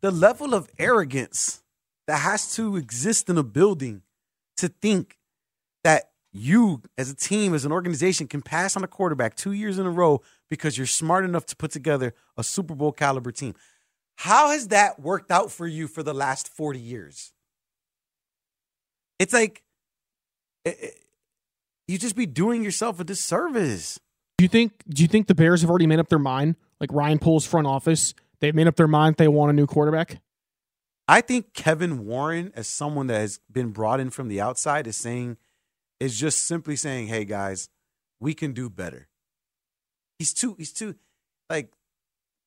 [0.00, 1.61] the level of arrogance
[2.06, 4.02] that has to exist in a building
[4.56, 5.18] to think
[5.84, 9.78] that you as a team, as an organization, can pass on a quarterback two years
[9.78, 13.54] in a row because you're smart enough to put together a Super Bowl caliber team.
[14.16, 17.32] How has that worked out for you for the last 40 years?
[19.18, 19.62] It's like,
[20.64, 20.98] it- it-
[21.88, 23.98] you just be doing yourself a disservice.
[24.38, 26.56] Do you think do you think the Bears have already made up their mind?
[26.80, 30.20] Like Ryan Poles front office, they've made up their mind they want a new quarterback?
[31.12, 34.96] I think Kevin Warren, as someone that has been brought in from the outside, is
[34.96, 35.36] saying,
[36.00, 37.68] is just simply saying, "Hey guys,
[38.18, 39.08] we can do better."
[40.18, 40.94] He's too, he's too,
[41.50, 41.70] like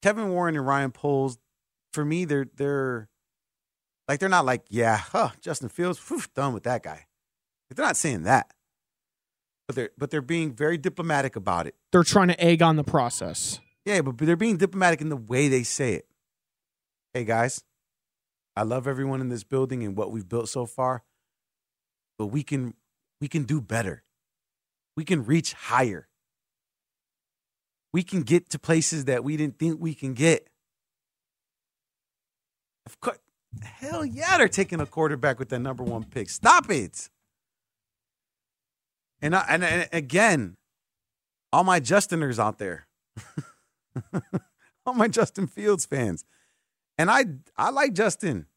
[0.01, 1.37] Kevin Warren and Ryan Poles.
[1.93, 3.07] For me, they're they're
[4.07, 7.05] Like they're not like, yeah, huh, Justin Fields, whew, done with that guy.
[7.69, 8.51] They're not saying that.
[9.67, 11.75] But they're but they're being very diplomatic about it.
[11.91, 13.59] They're trying to egg on the process.
[13.85, 16.07] Yeah, but they're being diplomatic in the way they say it.
[17.13, 17.63] Hey guys,
[18.55, 21.03] I love everyone in this building and what we've built so far,
[22.17, 22.73] but we can
[23.19, 24.03] we can do better.
[24.95, 26.07] We can reach higher.
[27.91, 30.47] We can get to places that we didn't think we can get.
[32.85, 33.17] Of course,
[33.61, 36.29] hell yeah, they're taking a quarterback with that number one pick.
[36.29, 37.09] Stop it.
[39.21, 40.57] And, I, and, and again,
[41.51, 42.85] all my Justiners out there,
[44.85, 46.25] all my Justin Fields fans,
[46.97, 47.25] and I
[47.57, 48.47] I like Justin,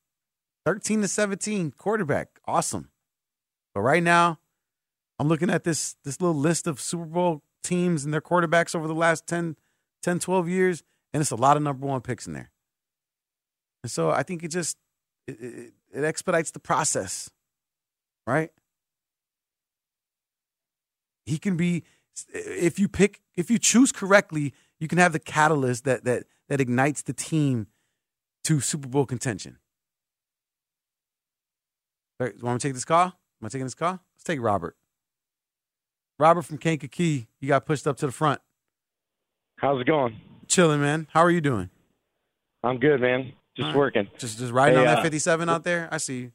[0.65, 2.91] thirteen to seventeen quarterback, awesome.
[3.75, 4.39] But right now,
[5.19, 8.87] I'm looking at this this little list of Super Bowl teams and their quarterbacks over
[8.87, 9.57] the last 10,
[10.03, 12.51] 10 12 years, and it's a lot of number one picks in there.
[13.83, 14.77] And so I think it just
[15.27, 17.31] it, it, it expedites the process,
[18.27, 18.51] right?
[21.27, 21.85] He can be
[22.33, 26.61] if you pick if you choose correctly, you can have the catalyst that that that
[26.61, 27.67] ignites the team
[28.49, 29.59] to Super Bowl contention.
[32.19, 33.05] Right, want me to take this call?
[33.05, 33.13] Am
[33.45, 34.01] I taking this call?
[34.15, 34.75] Let's take Robert.
[36.19, 38.41] Robert from Kankakee, you got pushed up to the front.
[39.57, 40.19] How's it going?
[40.47, 41.09] Chilling, man.
[41.11, 41.69] How are you doing?
[42.65, 43.35] I'm good, man.
[43.55, 43.77] Just right.
[43.77, 44.09] working.
[44.17, 45.87] Just just riding Hey, on that uh, 57 out there.
[45.93, 46.33] I see you.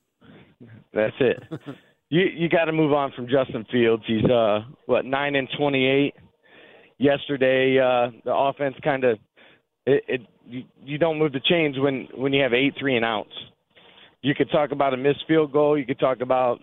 [0.94, 1.42] That's it.
[2.10, 4.04] you you got to move on from Justin Fields.
[4.06, 6.14] He's uh what nine and twenty eight.
[7.00, 9.18] Yesterday, uh, the offense kind of
[9.86, 13.06] it, it you, you don't move the chains when when you have eight three and
[13.06, 13.34] outs.
[14.22, 15.78] You could talk about a missed field goal.
[15.78, 16.60] You could talk about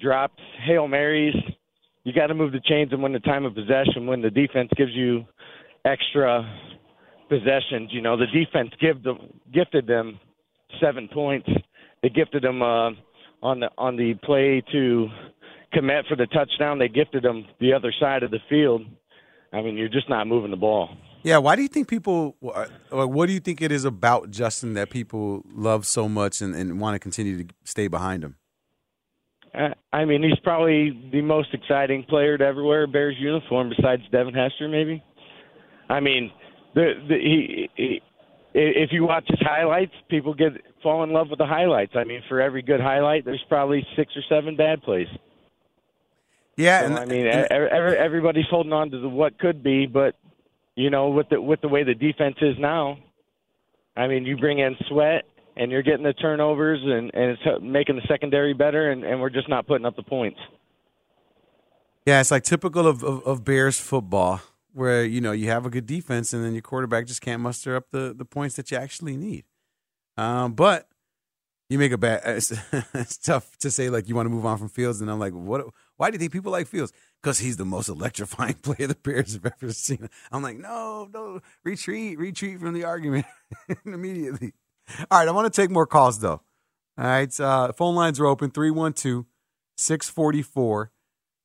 [0.00, 1.34] drops, hail marys.
[2.04, 4.06] You got to move the chains and win the time of possession.
[4.06, 5.24] When the defense gives you
[5.84, 6.42] extra
[7.28, 9.18] possessions, you know the defense give them,
[9.52, 10.18] gifted them
[10.80, 11.48] seven points.
[12.02, 12.90] They gifted them uh,
[13.42, 15.08] on the on the play to
[15.72, 16.78] commit for the touchdown.
[16.78, 18.82] They gifted them the other side of the field.
[19.52, 20.90] I mean, you're just not moving the ball.
[21.22, 22.36] Yeah, why do you think people?
[22.90, 26.54] Or what do you think it is about Justin that people love so much and,
[26.54, 28.36] and want to continue to stay behind him?
[29.54, 33.70] Uh, I mean, he's probably the most exciting player to ever wear a Bears uniform
[33.76, 35.04] besides Devin Hester, maybe.
[35.90, 36.32] I mean,
[36.74, 38.02] the, the he, he
[38.54, 41.92] if you watch his highlights, people get fall in love with the highlights.
[41.94, 45.08] I mean, for every good highlight, there's probably six or seven bad plays.
[46.56, 50.16] Yeah, So, and, I mean, every, everybody's holding on to the what could be, but
[50.76, 52.98] you know, with the with the way the defense is now,
[53.96, 55.24] I mean, you bring in Sweat
[55.56, 59.30] and you're getting the turnovers and and it's making the secondary better, and, and we're
[59.30, 60.38] just not putting up the points.
[62.06, 64.40] yeah, it's like typical of, of, of Bears football,
[64.72, 67.76] where you know you have a good defense and then your quarterback just can't muster
[67.76, 69.44] up the, the points that you actually need.
[70.16, 70.88] Um, but
[71.68, 72.22] you make a bad.
[72.26, 72.52] It's,
[72.94, 75.32] it's tough to say like you want to move on from Fields, and I'm like,
[75.32, 75.66] what?
[76.02, 76.92] Why do you think people like Fields?
[77.22, 80.08] Because he's the most electrifying player the Bears have ever seen.
[80.32, 83.24] I'm like, no, no, retreat, retreat from the argument
[83.84, 84.52] immediately.
[85.12, 86.40] All right, I want to take more calls though.
[86.98, 89.26] All right, uh, phone lines are open 312
[89.76, 90.90] 644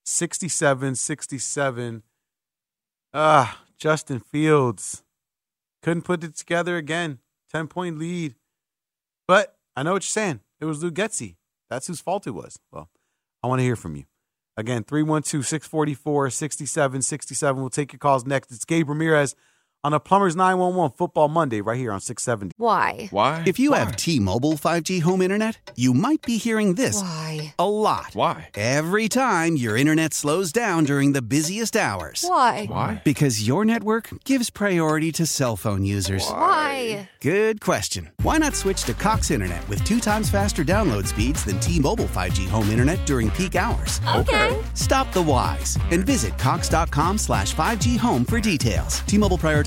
[0.04, 2.04] 6767.
[3.14, 5.04] Ah, Justin Fields
[5.84, 7.20] couldn't put it together again.
[7.52, 8.34] 10 point lead.
[9.28, 10.40] But I know what you're saying.
[10.60, 11.36] It was Luke Getsy.
[11.70, 12.58] That's whose fault it was.
[12.72, 12.90] Well,
[13.44, 14.06] I want to hear from you.
[14.58, 17.62] Again, 312 644 6767.
[17.62, 18.52] We'll take your calls next.
[18.52, 19.36] It's Gabe Ramirez
[19.84, 22.54] on a Plumbers 911 Football Monday right here on 670.
[22.58, 23.08] Why?
[23.12, 23.44] Why?
[23.46, 27.54] If you have T-Mobile 5G home internet, you might be hearing this Why?
[27.60, 28.08] a lot.
[28.14, 28.50] Why?
[28.56, 32.26] Every time your internet slows down during the busiest hours.
[32.28, 32.66] Why?
[32.66, 33.02] Why?
[33.06, 36.28] Because your network gives priority to cell phone users.
[36.28, 37.10] Why?
[37.22, 38.10] Good question.
[38.24, 42.48] Why not switch to Cox Internet with two times faster download speeds than T-Mobile 5G
[42.50, 44.02] home internet during peak hours?
[44.16, 44.60] Okay.
[44.74, 49.02] Stop the whys and visit cox.com slash 5G home for details.
[49.02, 49.67] T-Mobile prioritizes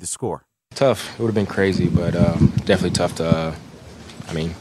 [0.00, 0.44] The score.
[0.74, 1.14] Tough.
[1.14, 3.24] It would have been crazy, but um, definitely tough to.
[3.26, 3.54] Uh,
[4.28, 4.54] I mean,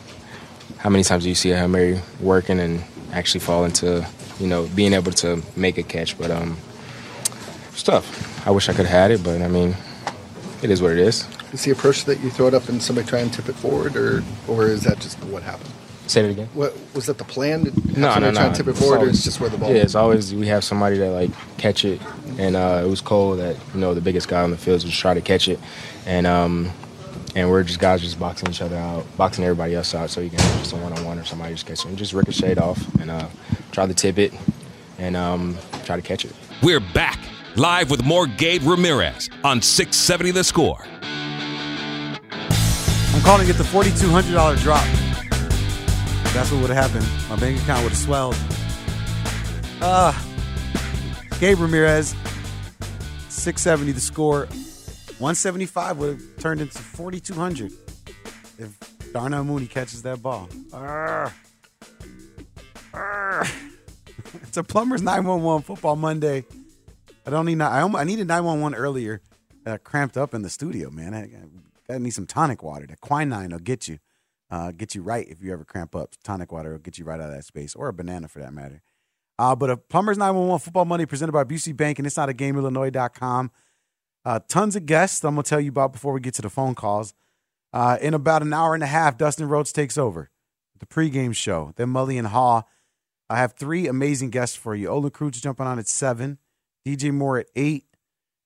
[0.78, 4.06] how many times do you see a Hail Mary working and actually fall into,
[4.40, 6.18] you know, being able to make a catch?
[6.18, 6.58] But um,
[7.72, 8.48] it's tough.
[8.48, 9.76] I wish I could have had it, but I mean,
[10.62, 11.28] it is what it is.
[11.52, 13.96] Is the approach that you throw it up and somebody try and tip it forward,
[13.96, 15.73] or or is that just what happened?
[16.08, 16.50] Say it again.
[16.54, 17.66] What was that the plan?
[17.66, 18.32] Have No, no, no.
[18.34, 19.70] try and tip it It's forward, or it's just where the ball?
[19.70, 22.02] Yeah, it's always we have somebody that like catch it,
[22.38, 25.00] and uh, it was Cole that you know the biggest guy on the field just
[25.00, 25.60] try to catch it,
[26.06, 26.72] and um,
[27.36, 30.30] and we're just guys just boxing each other out, boxing everybody else out, so you
[30.30, 32.56] can have just a one on one or somebody just catch it, and just ricochet
[32.58, 33.28] off and uh,
[33.72, 34.34] try to tip it,
[35.00, 36.34] and um, try to catch it.
[36.62, 37.20] We're back
[37.56, 40.84] live with more Gabe Ramirez on 670 The Score.
[43.16, 44.84] I'm calling it the $4,200 drop.
[46.34, 47.08] That's what would have happened.
[47.30, 48.36] My bank account would have swelled.
[49.82, 50.14] Uh,
[51.40, 52.16] Gabe Ramirez,
[53.30, 54.48] 670 the score.
[55.20, 57.72] 175 would have turned into 4,200
[58.58, 60.50] if Darnell Mooney catches that ball.
[60.74, 61.32] Arr.
[62.94, 63.46] Arr.
[64.42, 66.46] it's a Plumbers 911 Football Monday.
[67.26, 67.62] I don't need.
[67.62, 69.22] I, I needed 911 earlier.
[69.66, 71.14] Uh, cramped up in the studio, man.
[71.14, 71.30] I,
[71.92, 72.88] I, I need some tonic water.
[72.88, 74.00] The quinine will get you,
[74.54, 76.14] uh, get you right if you ever cramp up.
[76.24, 78.54] Tonic water will get you right out of that space, or a banana for that
[78.54, 78.84] matter.
[79.40, 82.34] Uh, but a Plumbers 911 Football Money presented by Busey Bank, and it's not a
[82.34, 83.50] game, Illinois.com.
[84.24, 86.52] Uh, tons of guests I'm going to tell you about before we get to the
[86.52, 87.16] phone calls.
[87.74, 90.30] Uh, in about an hour and a half, Dustin Rhodes takes over
[90.78, 91.74] the pregame show.
[91.76, 92.64] Then Mully and Haugh.
[93.32, 94.88] I have three amazing guests for you.
[94.88, 96.38] Olin Kreutz jumping on at 7,
[96.88, 97.86] DJ Moore at 8,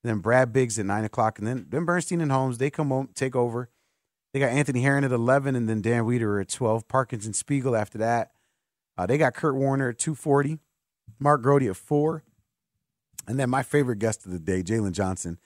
[0.04, 1.38] and then Brad Biggs at 9 o'clock.
[1.38, 3.70] And then, then Bernstein and Holmes, they come home, take over.
[4.38, 6.88] They got Anthony Herron at 11, and then Dan Wiederer at 12.
[6.88, 8.34] Parkins and Spiegel after that.
[8.96, 10.60] Uh, they got Kurt Warner at 240,
[11.18, 12.22] Mark Grote at 4.
[13.28, 15.40] And then my favorite guest of the day, Jaylon Johnson.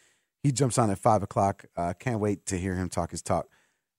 [0.43, 1.67] He jumps on at 5 o'clock.
[1.77, 3.47] Uh, can't wait to hear him talk his talk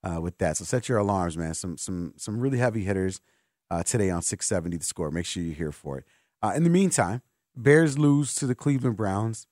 [0.05, 0.59] uh, with that.
[0.59, 1.55] So set your alarms, man.
[1.55, 3.23] Some some some really heavy hitters
[3.71, 5.11] uh, today on 670 the score.
[5.11, 6.05] Make sure you're here for it.
[6.43, 7.23] Uh, in the meantime,
[7.57, 9.47] Bears lose to the Cleveland Browns.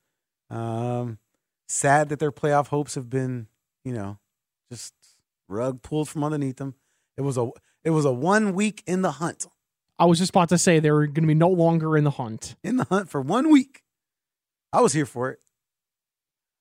[0.51, 1.17] Um,
[1.67, 3.47] sad that their playoff hopes have been,
[3.87, 4.19] you know,
[4.71, 4.93] just
[5.51, 6.75] rug pulled from underneath them.
[7.17, 7.51] It was a
[7.85, 9.47] it was a one week in the hunt.
[9.99, 12.11] I was just about to say they were going to be no longer in the
[12.13, 12.57] hunt.
[12.63, 13.83] In the hunt for one week.
[14.73, 15.41] I was here for it.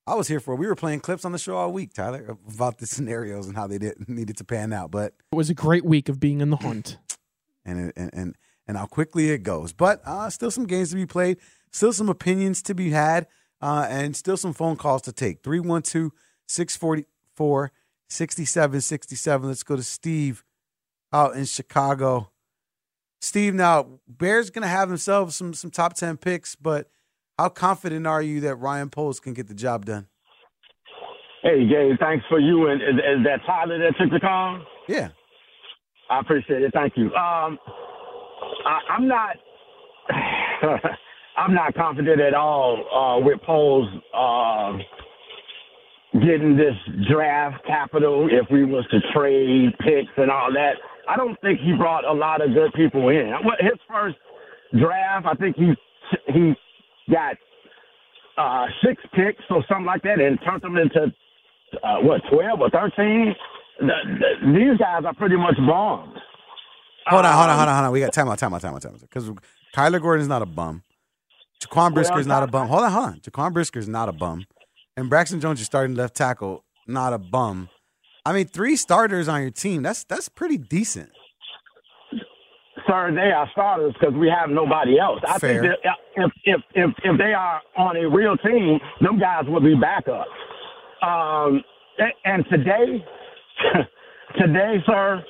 [0.06, 0.58] I was here for it.
[0.58, 3.68] We were playing clips on the show all week, Tyler, about the scenarios and how
[3.68, 4.92] they did needed to pan out.
[4.92, 6.98] But It was a great week of being in the hunt.
[7.66, 8.36] and and and,
[8.68, 9.72] and how quickly it goes.
[9.72, 11.38] But uh, still some games to be played,
[11.72, 13.28] still some opinions to be had,
[13.62, 15.44] uh, and still some phone calls to take.
[15.44, 16.12] 312
[16.48, 17.72] 644
[18.10, 19.48] 6767.
[19.48, 20.44] Let's go to Steve
[21.14, 22.32] out in Chicago.
[23.22, 26.90] Steve, now Bears going to have themselves some some top 10 picks, but
[27.38, 30.08] how confident are you that Ryan Poles can get the job done?
[31.42, 32.68] Hey, Gabe, thanks for you.
[32.68, 34.62] And is, is that Tyler that took the call?
[34.88, 35.10] Yeah.
[36.10, 36.72] I appreciate it.
[36.74, 37.06] Thank you.
[37.16, 37.58] Um,
[38.66, 39.36] I, I'm not.
[41.38, 44.74] I'm not confident at all uh, with Poles uh,
[46.26, 46.76] getting this
[47.12, 48.28] draft capital.
[48.32, 50.74] If we was to trade picks and all that,
[51.10, 53.32] I don't think he brought a lot of good people in.
[53.44, 54.18] What- His first
[54.80, 55.74] draft, I think he
[56.34, 56.54] he
[57.12, 57.36] got
[58.38, 61.12] uh, six picks or something like that, and turned them into
[61.84, 63.34] uh, what twelve or thirteen.
[63.80, 66.18] The, the, these guys are pretty much bombs.
[67.08, 67.92] Hold on, hold on, hold on, hold on.
[67.92, 69.02] We got time out, time out, time out, time out.
[69.02, 69.32] Because
[69.76, 70.84] Kyler Gordon's not a bum.
[71.62, 72.68] Jaquan Brisker's not a bum.
[72.68, 73.20] Hold on, hold on.
[73.22, 74.46] Jaquan Brisker's not a bum.
[74.98, 77.70] And Braxton Jones, your starting left tackle, not a bum.
[78.26, 79.82] I mean, three starters on your team.
[79.82, 81.12] That's that's pretty decent.
[82.88, 85.20] Sir, they are starters because we have nobody else.
[85.28, 85.62] I Fair.
[85.62, 89.62] think that if, if if if they are on a real team, them guys will
[89.62, 90.26] be backups.
[91.02, 91.64] Um,
[92.26, 93.06] and today,
[94.40, 95.24] today, sir,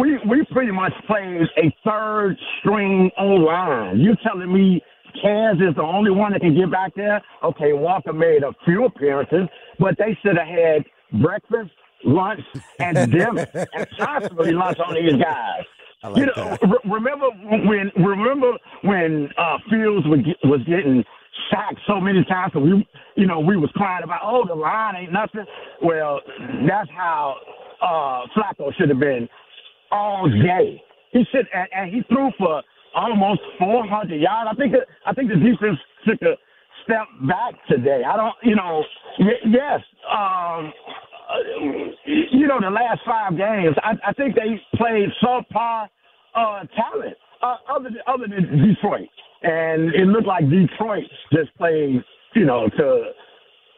[0.00, 3.98] we we pretty much played a third string O line.
[3.98, 4.82] You telling me
[5.20, 7.22] Cairns is the only one that can get back there.
[7.42, 9.48] Okay, Walker made a few appearances,
[9.78, 10.84] but they should have had
[11.22, 11.70] breakfast,
[12.04, 12.40] lunch,
[12.78, 15.62] and dinner, and possibly lunch on these guys.
[16.02, 18.52] Like you know, re- remember when remember
[18.82, 21.04] when uh, Fields was, get, was getting
[21.50, 24.96] sacked so many times, and we, you know, we was crying about, oh, the line
[24.96, 25.44] ain't nothing.
[25.82, 26.20] Well,
[26.66, 27.36] that's how
[27.80, 29.28] uh, Flacco should have been
[29.90, 30.82] all day.
[31.12, 32.62] He should, and, and he threw for
[32.94, 34.50] almost 400 yards.
[34.52, 34.74] I think,
[35.06, 36.34] I think the defense took a
[36.84, 38.02] step back today.
[38.06, 38.84] I don't, you know,
[39.18, 39.80] y- yes,
[40.10, 40.72] um,
[41.30, 45.88] uh, you know, the last five games, I, I think they played subpar
[46.34, 49.08] uh, talent uh, other than, other than Detroit,
[49.42, 52.02] and it looked like Detroit just played,
[52.34, 53.02] you know, to.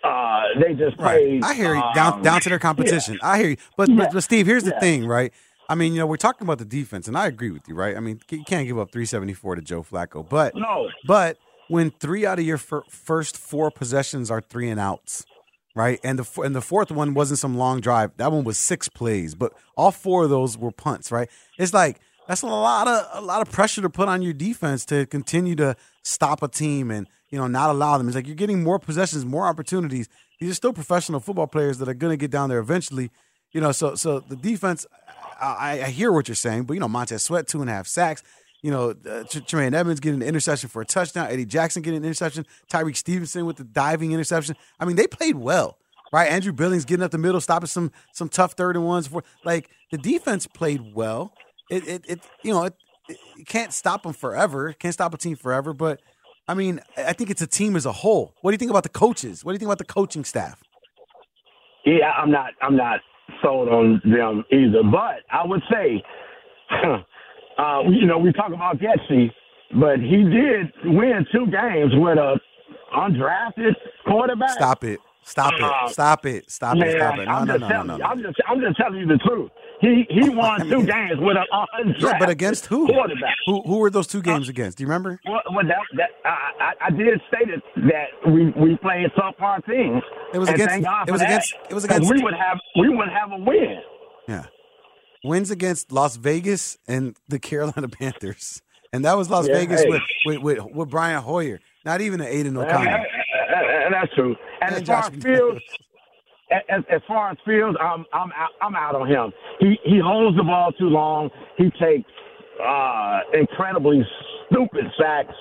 [0.02, 1.42] Uh, they just played.
[1.42, 3.18] I hear you um, down down to their competition.
[3.22, 3.96] I hear you, but, Yeah.
[3.96, 4.80] but but Steve, here's the Yeah.
[4.80, 5.32] thing, right?
[5.68, 7.96] I mean, you know, we're talking about the defense, and I agree with you, right?
[7.96, 10.88] I mean, you can't give up 374 to Joe Flacco, but No.
[11.06, 11.38] but
[11.68, 15.24] when three out of your fir- first four possessions are three and outs,
[15.74, 15.98] right?
[16.04, 18.10] And the f- and the fourth one wasn't some long drive.
[18.18, 21.30] That one was six plays, but all four of those were punts, right?
[21.58, 21.98] It's like
[22.28, 25.54] that's a lot of a lot of pressure to put on your defense to continue
[25.56, 28.06] to stop a team and you know not allow them.
[28.08, 30.08] It's like you're getting more possessions, more opportunities.
[30.40, 33.10] These are still professional football players that are going to get down there eventually.
[33.52, 34.84] You know, so so the defense.
[35.40, 37.86] I, I hear what you're saying, but you know, Montez Sweat two and a half
[37.86, 38.22] sacks.
[38.62, 41.28] You know, uh, Tremaine Edmunds getting an interception for a touchdown.
[41.30, 42.46] Eddie Jackson getting an interception.
[42.72, 44.56] Tyrique Stevenson with the diving interception.
[44.80, 45.76] I mean, they played well,
[46.12, 46.30] right?
[46.30, 49.06] Andrew Billings getting up the middle, stopping some some tough third and ones.
[49.06, 51.34] For like the defense played well.
[51.70, 52.74] It it, it you know it,
[53.08, 54.72] it can't stop them forever.
[54.72, 55.74] Can't stop a team forever.
[55.74, 56.00] But
[56.48, 58.34] I mean, I think it's a team as a whole.
[58.40, 59.44] What do you think about the coaches?
[59.44, 60.62] What do you think about the coaching staff?
[61.84, 62.52] Yeah, I'm not.
[62.62, 63.00] I'm not
[63.44, 64.82] sold on them either.
[64.82, 66.02] But I would say,
[67.58, 69.30] uh, you know, we talk about Getsy,
[69.78, 72.40] but he did win two games with a
[72.96, 73.74] undrafted
[74.06, 74.50] quarterback.
[74.50, 75.00] Stop it.
[75.24, 75.92] Stop Uh, it.
[75.92, 76.50] Stop it.
[76.50, 76.96] Stop Man, it.
[76.98, 77.24] Stop it.
[77.24, 78.04] No, I'm no, no, no, no.
[78.04, 79.50] I'm just, I'm just telling you the truth.
[79.80, 82.86] He he won two games with an undrafted Yeah, but against who?
[82.86, 83.34] quarterback.
[83.46, 84.78] Who who were those two games against?
[84.78, 85.20] Do you remember?
[85.26, 89.64] Well, well that, that, I, I, I did state it that we we played subpar
[89.66, 90.02] teams.
[90.32, 92.58] It was against- thank God it was that, against- it was against- We would have
[92.78, 93.80] we would have a win.
[94.28, 94.44] Yeah.
[95.24, 98.60] Wins against Las Vegas and the Carolina Panthers.
[98.92, 99.88] And that was Las Yeah, Vegas hey.
[99.88, 101.60] with, with, with, with Brian Hoyer.
[101.84, 102.86] Not even an Aidan O'Connell.
[102.94, 103.06] and-
[103.56, 104.36] and that's true.
[104.60, 105.60] And, as far as Fields,
[106.50, 109.32] as, as far as Fields, I'm I'm out, I'm out on him.
[109.60, 111.30] He he holds the ball too long.
[111.56, 112.10] He takes
[112.62, 114.02] uh, incredibly
[114.48, 115.34] stupid sacks.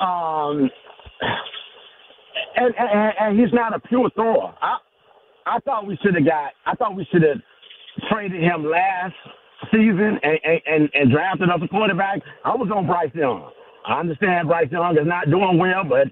[0.00, 0.70] Um,
[2.56, 4.54] and, and and he's not a pure thrower.
[4.60, 4.78] I
[5.46, 6.52] I thought we should have got.
[6.66, 7.38] I thought we should have
[8.10, 9.14] traded him last
[9.70, 12.20] season and and, and, and drafted us a quarterback.
[12.44, 13.50] I was on Bryce Young.
[13.86, 16.08] I understand Bryce Young is not doing well, but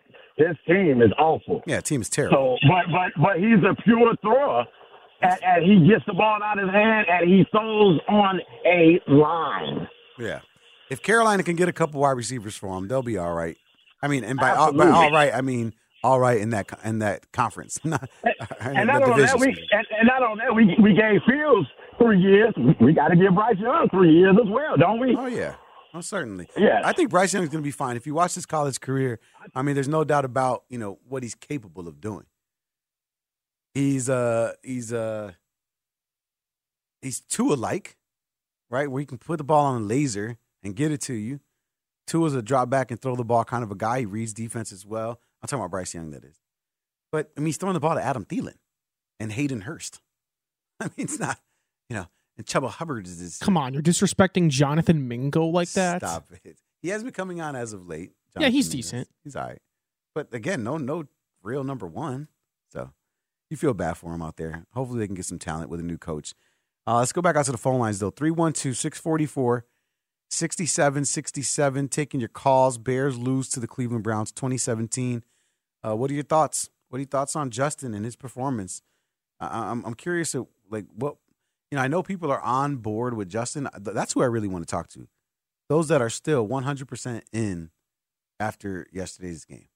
[0.49, 1.62] his team is awful.
[1.66, 2.59] Yeah, team is terrible.
[2.62, 4.64] So, but but but he's a pure thrower,
[5.22, 9.01] and, and he gets the ball out of his hand and he throws on a
[9.07, 9.88] line.
[10.18, 10.41] Yeah.
[10.91, 13.57] If Carolina can get a couple wide receivers for him, they'll be all right.
[14.03, 16.99] I mean, and by all, by all right, I mean all right in that in
[17.01, 17.78] that conference.
[17.84, 18.32] Not- in
[18.76, 21.68] and not only that, we and, and not only that, we we gave Fields
[21.99, 22.55] three years.
[22.80, 25.14] We got to give Bryce Young three years as well, don't we?
[25.16, 25.55] Oh yeah,
[25.95, 26.49] oh certainly.
[26.57, 26.80] Yeah.
[26.84, 27.97] I think Bryce Young is going to be fine.
[27.97, 29.20] If you watch his college career,
[29.55, 32.26] I mean, there's no doubt about you know what he's capable of doing.
[33.74, 35.32] He's uh he's uh
[37.03, 37.97] he's two alike,
[38.68, 38.91] right?
[38.91, 41.41] Where he can put the ball on a laser and get it to you.
[42.07, 44.01] Two is a drop back and throw the ball kind of a guy.
[44.01, 45.20] He reads defense as well.
[45.43, 46.41] I'm talking about Bryce Young, that is.
[47.12, 48.57] But I mean, he's throwing the ball to Adam Thielen
[49.18, 50.01] and Hayden Hurst.
[50.80, 51.38] I mean, it's not,
[51.88, 52.07] you know,
[52.41, 53.38] and Chuba Hubbard is this.
[53.38, 56.01] Come on, you're disrespecting Jonathan Mingo like that.
[56.01, 56.57] Stop it.
[56.80, 58.12] He has been coming on as of late.
[58.38, 58.72] Yeah, he's Mingus.
[58.72, 59.09] decent.
[59.22, 59.59] He's all right.
[60.14, 61.05] But again, no, no
[61.43, 62.28] real number one.
[62.70, 62.93] So
[63.51, 64.64] you feel bad for him out there.
[64.72, 66.34] Hopefully they can get some talent with a new coach.
[66.86, 68.11] Uh, let's go back out to the phone lines though.
[68.11, 69.66] 312 644
[70.30, 71.88] 6767.
[71.88, 72.78] Taking your calls.
[72.78, 75.24] Bears lose to the Cleveland Browns 2017.
[75.82, 76.70] Uh, what are your thoughts?
[76.88, 78.80] What are your thoughts on Justin and his performance?
[79.38, 81.16] I, I'm, I'm curious, of, like, what,
[81.71, 83.68] you know, I know people are on board with Justin.
[83.79, 85.09] That's who I really want to talk to.
[85.68, 87.71] Those that are still 100% in
[88.41, 89.68] after yesterday's game.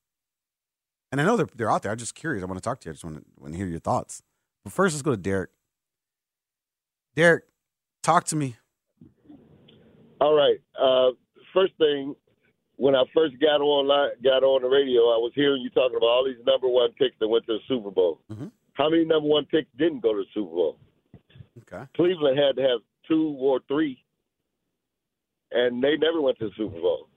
[1.12, 1.92] And I know they're, they're out there.
[1.92, 2.42] I'm just curious.
[2.42, 2.90] I want to talk to you.
[2.90, 4.22] I just want to, want to hear your thoughts.
[4.64, 5.51] But first, let's go to Derek.
[7.14, 7.45] Derek,
[8.03, 8.57] talk to me.
[10.20, 10.57] All right.
[10.80, 11.11] Uh,
[11.53, 12.16] first thing,
[12.76, 13.86] when I first got on
[14.24, 17.14] got on the radio, I was hearing you talking about all these number one picks
[17.20, 18.20] that went to the Super Bowl.
[18.32, 18.47] Mm-hmm.
[18.72, 20.78] How many number one picks didn't go to the Super Bowl?
[21.62, 21.84] Okay.
[21.96, 24.02] Cleveland had to have two or three,
[25.52, 27.09] and they never went to the Super Bowl.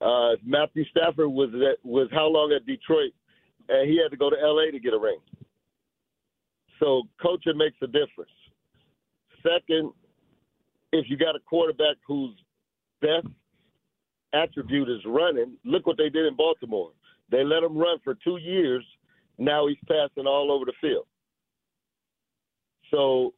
[0.00, 3.12] Uh, Matthew Stafford was at, was how long at Detroit,
[3.68, 4.70] and he had to go to L.A.
[4.70, 5.18] to get a ring.
[6.78, 8.30] So coaching makes a difference.
[9.42, 9.92] Second,
[10.92, 12.34] if you got a quarterback whose
[13.00, 13.26] best
[14.34, 16.90] attribute is running, look what they did in Baltimore.
[17.30, 18.84] They let him run for two years.
[19.38, 21.06] Now he's passing all over the field.
[22.90, 23.34] So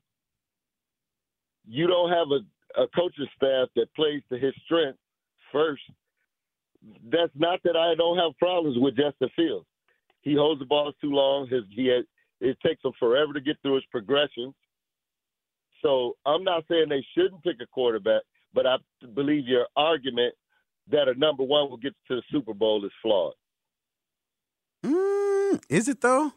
[1.66, 4.98] you don't have a, a coaching staff that plays to his strength
[5.52, 5.82] first.
[7.10, 9.66] That's not that I don't have problems with Justin Fields.
[10.22, 11.48] He holds the balls too long.
[11.48, 11.90] His he
[12.40, 14.54] it takes him forever to get through his progressions.
[15.82, 18.22] So I'm not saying they shouldn't pick a quarterback,
[18.52, 18.76] but I
[19.14, 20.34] believe your argument
[20.90, 23.34] that a number one will get to the Super Bowl is flawed.
[24.84, 26.32] Mm, is it though?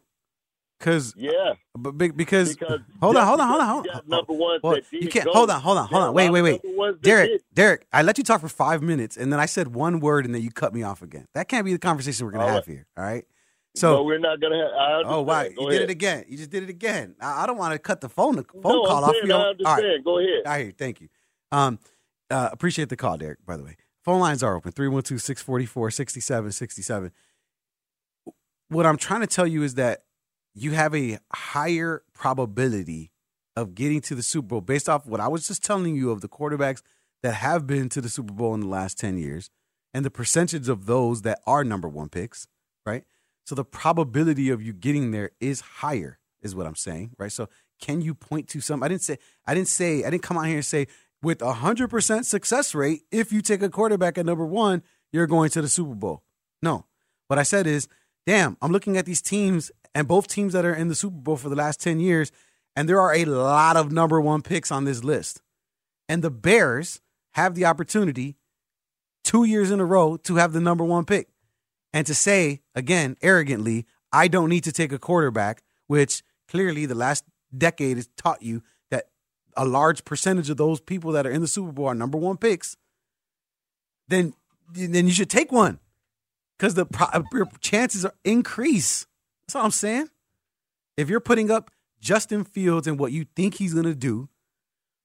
[0.82, 4.02] Cause yeah, but be- because, Because hold on, hold on, hold on, hold on.
[4.08, 5.26] number ones Well, you can't.
[5.26, 6.14] go, Hold on, hold on, hold on.
[6.14, 6.64] Wait, wait, wait.
[6.64, 7.42] number ones that Derek.
[7.54, 10.34] Derek, I let you talk for five minutes, and then I said one word, and
[10.34, 11.28] then you cut me off again.
[11.36, 12.76] That can't be the conversation we're gonna All have right.
[12.76, 12.88] here.
[12.98, 13.24] All right.
[13.76, 15.06] So no, we're not gonna have.
[15.06, 15.44] Oh wow!
[15.44, 15.72] Go you ahead.
[15.72, 16.26] did it again.
[16.28, 17.16] You just did it again.
[17.22, 19.14] I, I don't want to cut the phone the phone No, I'm call off.
[19.14, 20.04] saying I All right.
[20.04, 20.42] Go ahead.
[20.46, 20.74] I hear you.
[20.74, 21.08] Thank you.
[21.52, 21.80] Um,
[22.30, 23.46] uh, appreciate the call, Derek.
[23.46, 27.12] By the way, phone lines are open 312-644-6767.
[28.70, 30.04] What I'm trying to tell you is that
[30.54, 33.12] you have a higher probability
[33.56, 36.22] of getting to the Super Bowl based off what I was just telling you of
[36.22, 36.82] the quarterbacks
[37.24, 39.50] that have been to the Super Bowl in the last 10 years
[39.94, 42.48] and the percentage of those that are number one picks,
[42.86, 43.04] right?
[43.46, 47.32] So the probability of you getting there is higher, is what I'm saying, right?
[47.32, 47.50] So
[47.82, 48.84] can you point to some?
[48.84, 50.88] I didn't say, I didn't say, I didn't come out here and say
[51.22, 55.28] with a hundred percent success rate, if you take a quarterback at number one, you're
[55.28, 56.24] going to the Super Bowl.
[56.62, 56.86] No,
[57.28, 57.88] what I said is,
[58.26, 61.38] damn, I'm looking at these teams and both teams that are in the Super Bowl
[61.38, 62.32] for the last 10 years,
[62.76, 65.42] and there are a lot of number one picks on this list.
[66.08, 68.38] And the Bears have the opportunity
[69.24, 71.30] two years in a row to have the number one pick.
[71.94, 76.96] And to say, again, arrogantly, I don't need to take a quarterback, which clearly the
[76.96, 77.26] last
[77.56, 79.08] decade has taught you that
[79.58, 82.38] a large percentage of those people that are in the Super Bowl are number one
[82.38, 82.78] picks,
[84.08, 84.34] then
[84.74, 85.80] then you should take one
[86.58, 89.06] because the pro- uh, your chances are increase.
[89.52, 90.08] That's all I'm saying.
[90.96, 94.30] If you're putting up Justin Fields and what you think he's going to do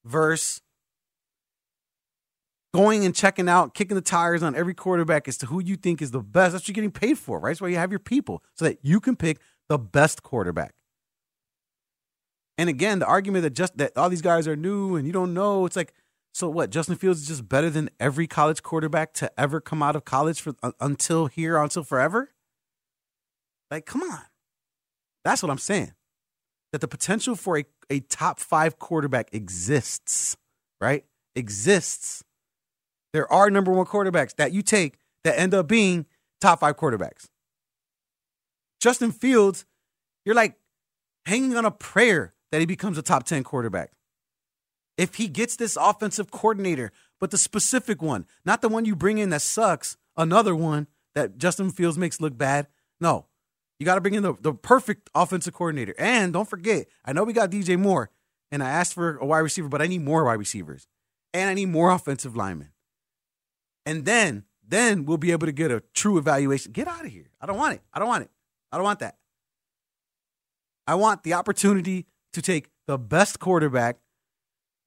[0.05, 0.61] versus
[2.73, 6.01] going and checking out, kicking the tires on every quarterback as to who you think
[6.01, 6.53] is the best.
[6.53, 7.51] That's what you're getting paid for, right?
[7.51, 10.75] That's why you have your people so that you can pick the best quarterback.
[12.57, 15.35] And again, the argument that just that all these guys are new and you don't
[15.35, 15.93] know, it's like,
[16.33, 16.71] so what?
[16.71, 20.41] Justin Fields is just better than every college quarterback to ever come out of college
[20.41, 22.31] for uh, until here, until forever.
[23.73, 24.21] Like, come on.
[25.27, 25.93] That's what I'm saying.
[26.71, 30.37] That the potential for a, a top five quarterback exists,
[30.81, 31.05] right?
[31.35, 32.23] Exists.
[33.13, 36.07] There are number one quarterbacks that you take that end up being
[36.41, 37.27] top five quarterbacks.
[38.81, 39.65] Justin Fields,
[40.25, 40.55] you're like
[41.25, 43.91] hanging on a prayer that he becomes a top 10 quarterback.
[44.97, 49.19] If he gets this offensive coordinator, but the specific one, not the one you bring
[49.19, 52.69] in that sucks, another one that Justin Fields makes look bad.
[53.01, 53.27] No,
[53.79, 55.95] you got to bring in the, the perfect offensive coordinator.
[55.99, 58.11] And don't forget, I know we got DJ Moore,
[58.51, 60.87] and I asked for a wide receiver, but I need more wide receivers.
[61.35, 62.71] And I need more offensive linemen.
[63.85, 66.73] And then, then we'll be able to get a true evaluation.
[66.73, 67.31] Get out of here.
[67.41, 67.83] I don't want it.
[67.93, 68.31] I don't want it.
[68.73, 69.17] I don't want that.
[70.87, 73.99] I want the opportunity to take the best quarterback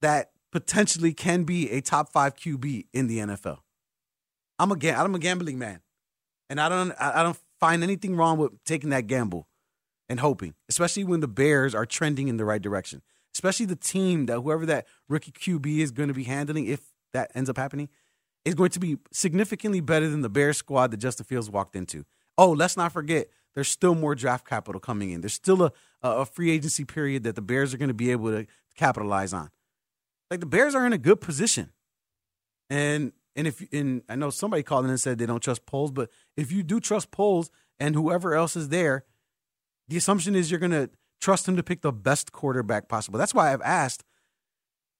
[0.01, 3.59] that potentially can be a top five QB in the NFL.
[4.57, 5.81] I'm a I'm a gambling man,
[6.49, 9.47] and I don't I don't find anything wrong with taking that gamble
[10.07, 13.01] and hoping, especially when the Bears are trending in the right direction.
[13.33, 16.81] Especially the team that whoever that rookie QB is going to be handling, if
[17.13, 17.89] that ends up happening,
[18.43, 22.05] is going to be significantly better than the Bears squad that Justin Fields walked into.
[22.37, 25.21] Oh, let's not forget, there's still more draft capital coming in.
[25.21, 28.31] There's still a a free agency period that the Bears are going to be able
[28.31, 29.49] to capitalize on.
[30.31, 31.71] Like the Bears are in a good position,
[32.69, 35.91] and and if and I know somebody called in and said they don't trust Poles,
[35.91, 39.05] but if you do trust Poles and whoever else is there,
[39.87, 40.89] the assumption is you're going to
[41.21, 43.19] trust him to pick the best quarterback possible.
[43.19, 44.03] That's why I've asked.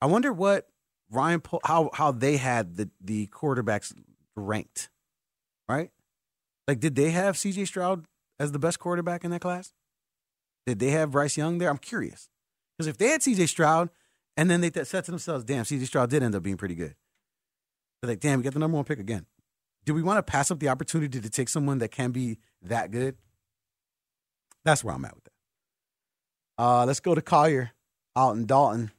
[0.02, 0.68] I wonder what
[1.10, 3.94] Ryan Pol- how how they had the the quarterbacks
[4.36, 4.90] ranked,
[5.68, 5.92] right?
[6.68, 7.66] Like, did they have C.J.
[7.66, 8.06] Stroud
[8.40, 9.74] as the best quarterback in that class?
[10.68, 11.70] Did they have Bryce Young there?
[11.70, 12.30] I'm curious
[12.78, 13.48] because if they had C.J.
[13.48, 13.90] Stroud
[14.38, 15.86] and then they th- said to themselves, "Damn, C.J.
[15.86, 16.96] Stroud did end up being pretty good,"
[18.02, 19.26] they're like, "Damn, we got the number one pick again."
[19.86, 22.92] Do we want to pass up the opportunity to take someone that can be that
[22.92, 23.16] good?
[24.66, 25.32] That's where I'm at with that.
[26.58, 27.72] Uh, let's go to Collier
[28.16, 28.92] out in Dalton.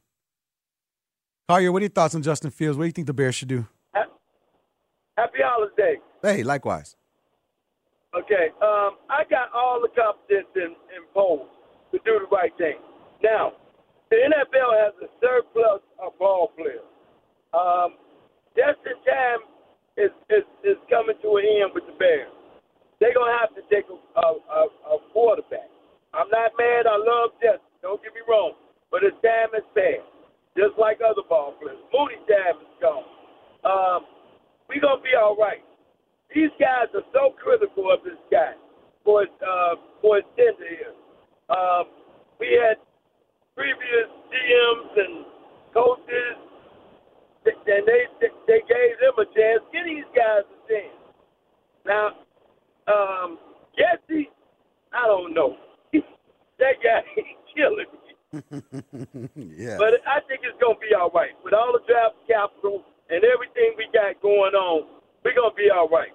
[1.47, 2.77] Collier, what are your thoughts on Justin Fields?
[2.77, 3.67] What do you think the Bears should do?
[5.17, 5.99] Happy holidays.
[6.23, 6.95] Hey, likewise.
[8.17, 11.47] Okay, um, I got all the confidence in, in Poles
[11.91, 12.75] to do the right thing.
[13.23, 13.53] Now,
[14.09, 16.81] the NFL has a surplus of ball players.
[17.53, 17.95] Um,
[18.55, 19.41] Justin Time
[19.97, 22.31] is, is, is coming to an end with the Bears.
[22.99, 24.61] They're going to have to take a, a,
[24.93, 25.71] a, quarterback.
[26.13, 26.85] I'm not mad.
[26.85, 27.65] I love Justin.
[27.81, 28.53] Don't get me wrong.
[28.91, 30.05] But his time is past,
[30.53, 31.81] just like other ball players.
[31.89, 33.07] Moody's time is gone.
[33.65, 34.05] Um,
[34.69, 35.63] we're going to be all right.
[36.35, 38.53] These guys are so critical of this guy
[39.03, 40.93] for his, uh, for his tender here.
[41.49, 41.89] Um,
[42.39, 42.77] we had
[43.55, 45.25] previous GMs and
[45.73, 46.37] coaches,
[47.45, 48.05] and they
[48.47, 49.63] they gave them a chance.
[49.71, 50.97] Give these guys a chance.
[51.85, 52.07] Now,
[52.87, 53.37] um,
[53.77, 54.29] Jesse,
[54.93, 55.57] I don't know.
[55.93, 57.25] that guy is
[57.55, 58.01] killing me.
[59.35, 59.77] yeah.
[59.77, 63.73] But I think it's gonna be all right with all the draft capital and everything
[63.77, 64.87] we got going on.
[65.23, 66.11] We're gonna be all right.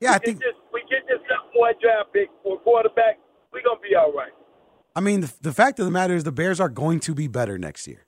[0.00, 1.22] Yeah, I think this, we get this
[1.54, 3.18] one draft pick for quarterback.
[3.52, 4.32] We're gonna be all right.
[4.94, 7.28] I mean, the, the fact of the matter is the Bears are going to be
[7.28, 8.04] better next year.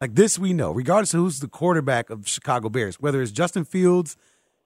[0.00, 3.64] Like this, we know, regardless of who's the quarterback of Chicago Bears, whether it's Justin
[3.64, 4.16] Fields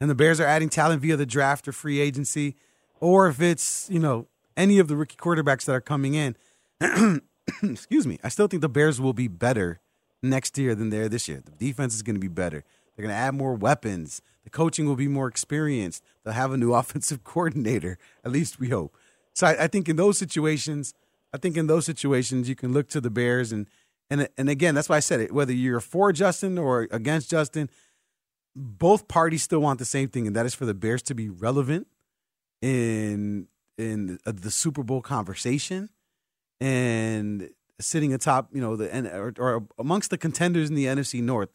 [0.01, 2.57] and the Bears are adding talent via the draft or free agency,
[3.01, 4.27] or if it's, you know,
[4.57, 6.37] any of the rookie quarterbacks that are coming in.
[7.63, 8.19] excuse me.
[8.23, 9.81] I still think the Bears will be better
[10.23, 11.43] next year than they are this year.
[11.45, 12.65] The defense is going to be better.
[12.95, 14.23] They're going to add more weapons.
[14.45, 16.03] The coaching will be more experienced.
[16.25, 17.99] They'll have a new offensive coordinator.
[18.25, 18.97] At least we hope.
[19.35, 20.95] So I, I think in those situations,
[21.33, 23.67] I think in those situations you can look to the Bears and
[24.11, 25.33] and and again that's why I said it.
[25.33, 27.71] Whether you're for Justin or against Justin,
[28.55, 31.31] both parties still want the same thing, and that is for the Bears to be
[31.31, 31.87] relevant
[32.61, 35.89] in in the Super Bowl conversation
[36.61, 37.51] and
[37.81, 41.51] sitting atop, you know, the or, or amongst the contenders in the NFC North.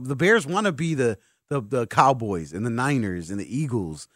[0.00, 1.18] The Bears want to be the
[1.48, 4.08] the the Cowboys and the Niners and the Eagles.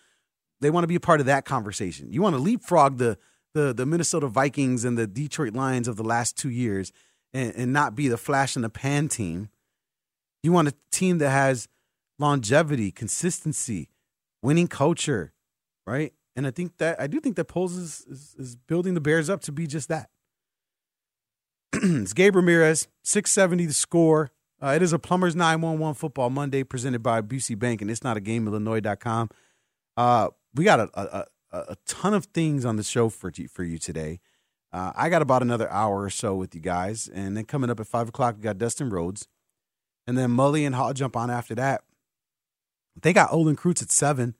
[0.61, 2.13] They want to be a part of that conversation.
[2.13, 3.19] You want to leapfrog the
[3.55, 6.93] the the Minnesota Vikings and the Detroit Lions of the last two years
[7.33, 9.49] and, and not be the flash in the pan team.
[10.43, 11.69] You want a team that has
[12.19, 13.91] longevity, consistency,
[14.43, 15.33] winning culture,
[15.87, 16.13] right?
[16.37, 19.29] And I think that I do think that Poles is, is, is building the Bears
[19.29, 20.11] up to be just that.
[21.73, 24.31] it's Gabe Ramirez, 670 the score.
[24.63, 28.17] Uh, it is a Plumbers 911 Football Monday presented by Busey Bank, and it's not
[28.17, 29.31] a game, Illinois.com.
[29.97, 33.79] Uh, we got a, a, a, ton of things on the show for, for you
[33.79, 34.21] today.
[34.73, 37.09] Uh, I got about another hour or so with you guys.
[37.13, 39.29] And then coming up at 5 o'clock, we got Dustin Rhodes.
[40.07, 41.83] And then Mully and Haugh jump on after that.
[43.01, 44.35] They got Olin Kreutz at 7.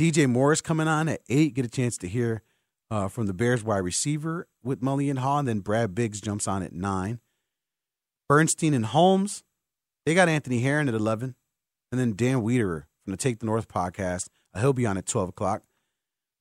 [0.00, 1.54] DJ Morris coming on at 8.
[1.54, 2.42] Get a chance to hear
[2.90, 5.38] uh, from the Bears wide receiver with Mully and Haugh.
[5.38, 7.20] And then Brad Biggs jumps on at 9.
[8.28, 9.44] Bernstein and Holmes,
[10.04, 11.34] they got Anthony Herron at 11.
[11.92, 14.28] And then Dan Wiederer from the Take the North podcast.
[14.52, 15.62] Uh, he'll be on at 12 o'clock.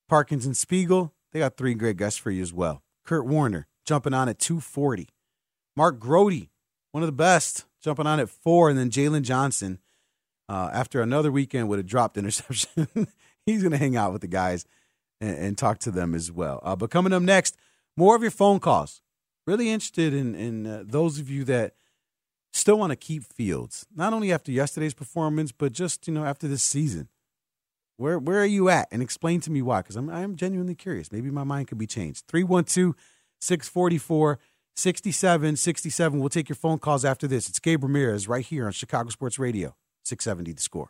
[0.09, 2.81] Parkins and Spiegel, they got three great guests for you as well.
[3.05, 5.09] Kurt Warner jumping on at 240.
[5.75, 6.47] Mark Grote,
[6.91, 8.69] one of the best, jumping on at 4.
[8.69, 9.79] And then Jaylon Johnson,
[10.49, 12.87] uh, after another weekend with a dropped interception,
[13.45, 14.65] he's going to hang out with the guys
[15.21, 16.59] and, and, talk to them as well.
[16.63, 17.55] Uh, but coming up next,
[17.95, 19.01] more of your phone calls.
[19.47, 21.75] Really interested in, in uh, those of you that
[22.51, 26.47] still want to keep Fields, not only after yesterday's performance, but just, you know, after
[26.47, 27.09] this season.
[27.97, 28.89] Where where are you at?
[28.91, 31.13] And explain to me why, because I'm I'm genuinely curious.
[31.13, 32.25] Maybe my mind could be changed.
[32.27, 32.93] 312
[33.39, 34.39] 644
[34.75, 36.19] 6767.
[36.19, 37.47] We'll take your phone calls after this.
[37.47, 40.89] It's Gabe Ramirez right here on Chicago Sports Radio, 670 the score.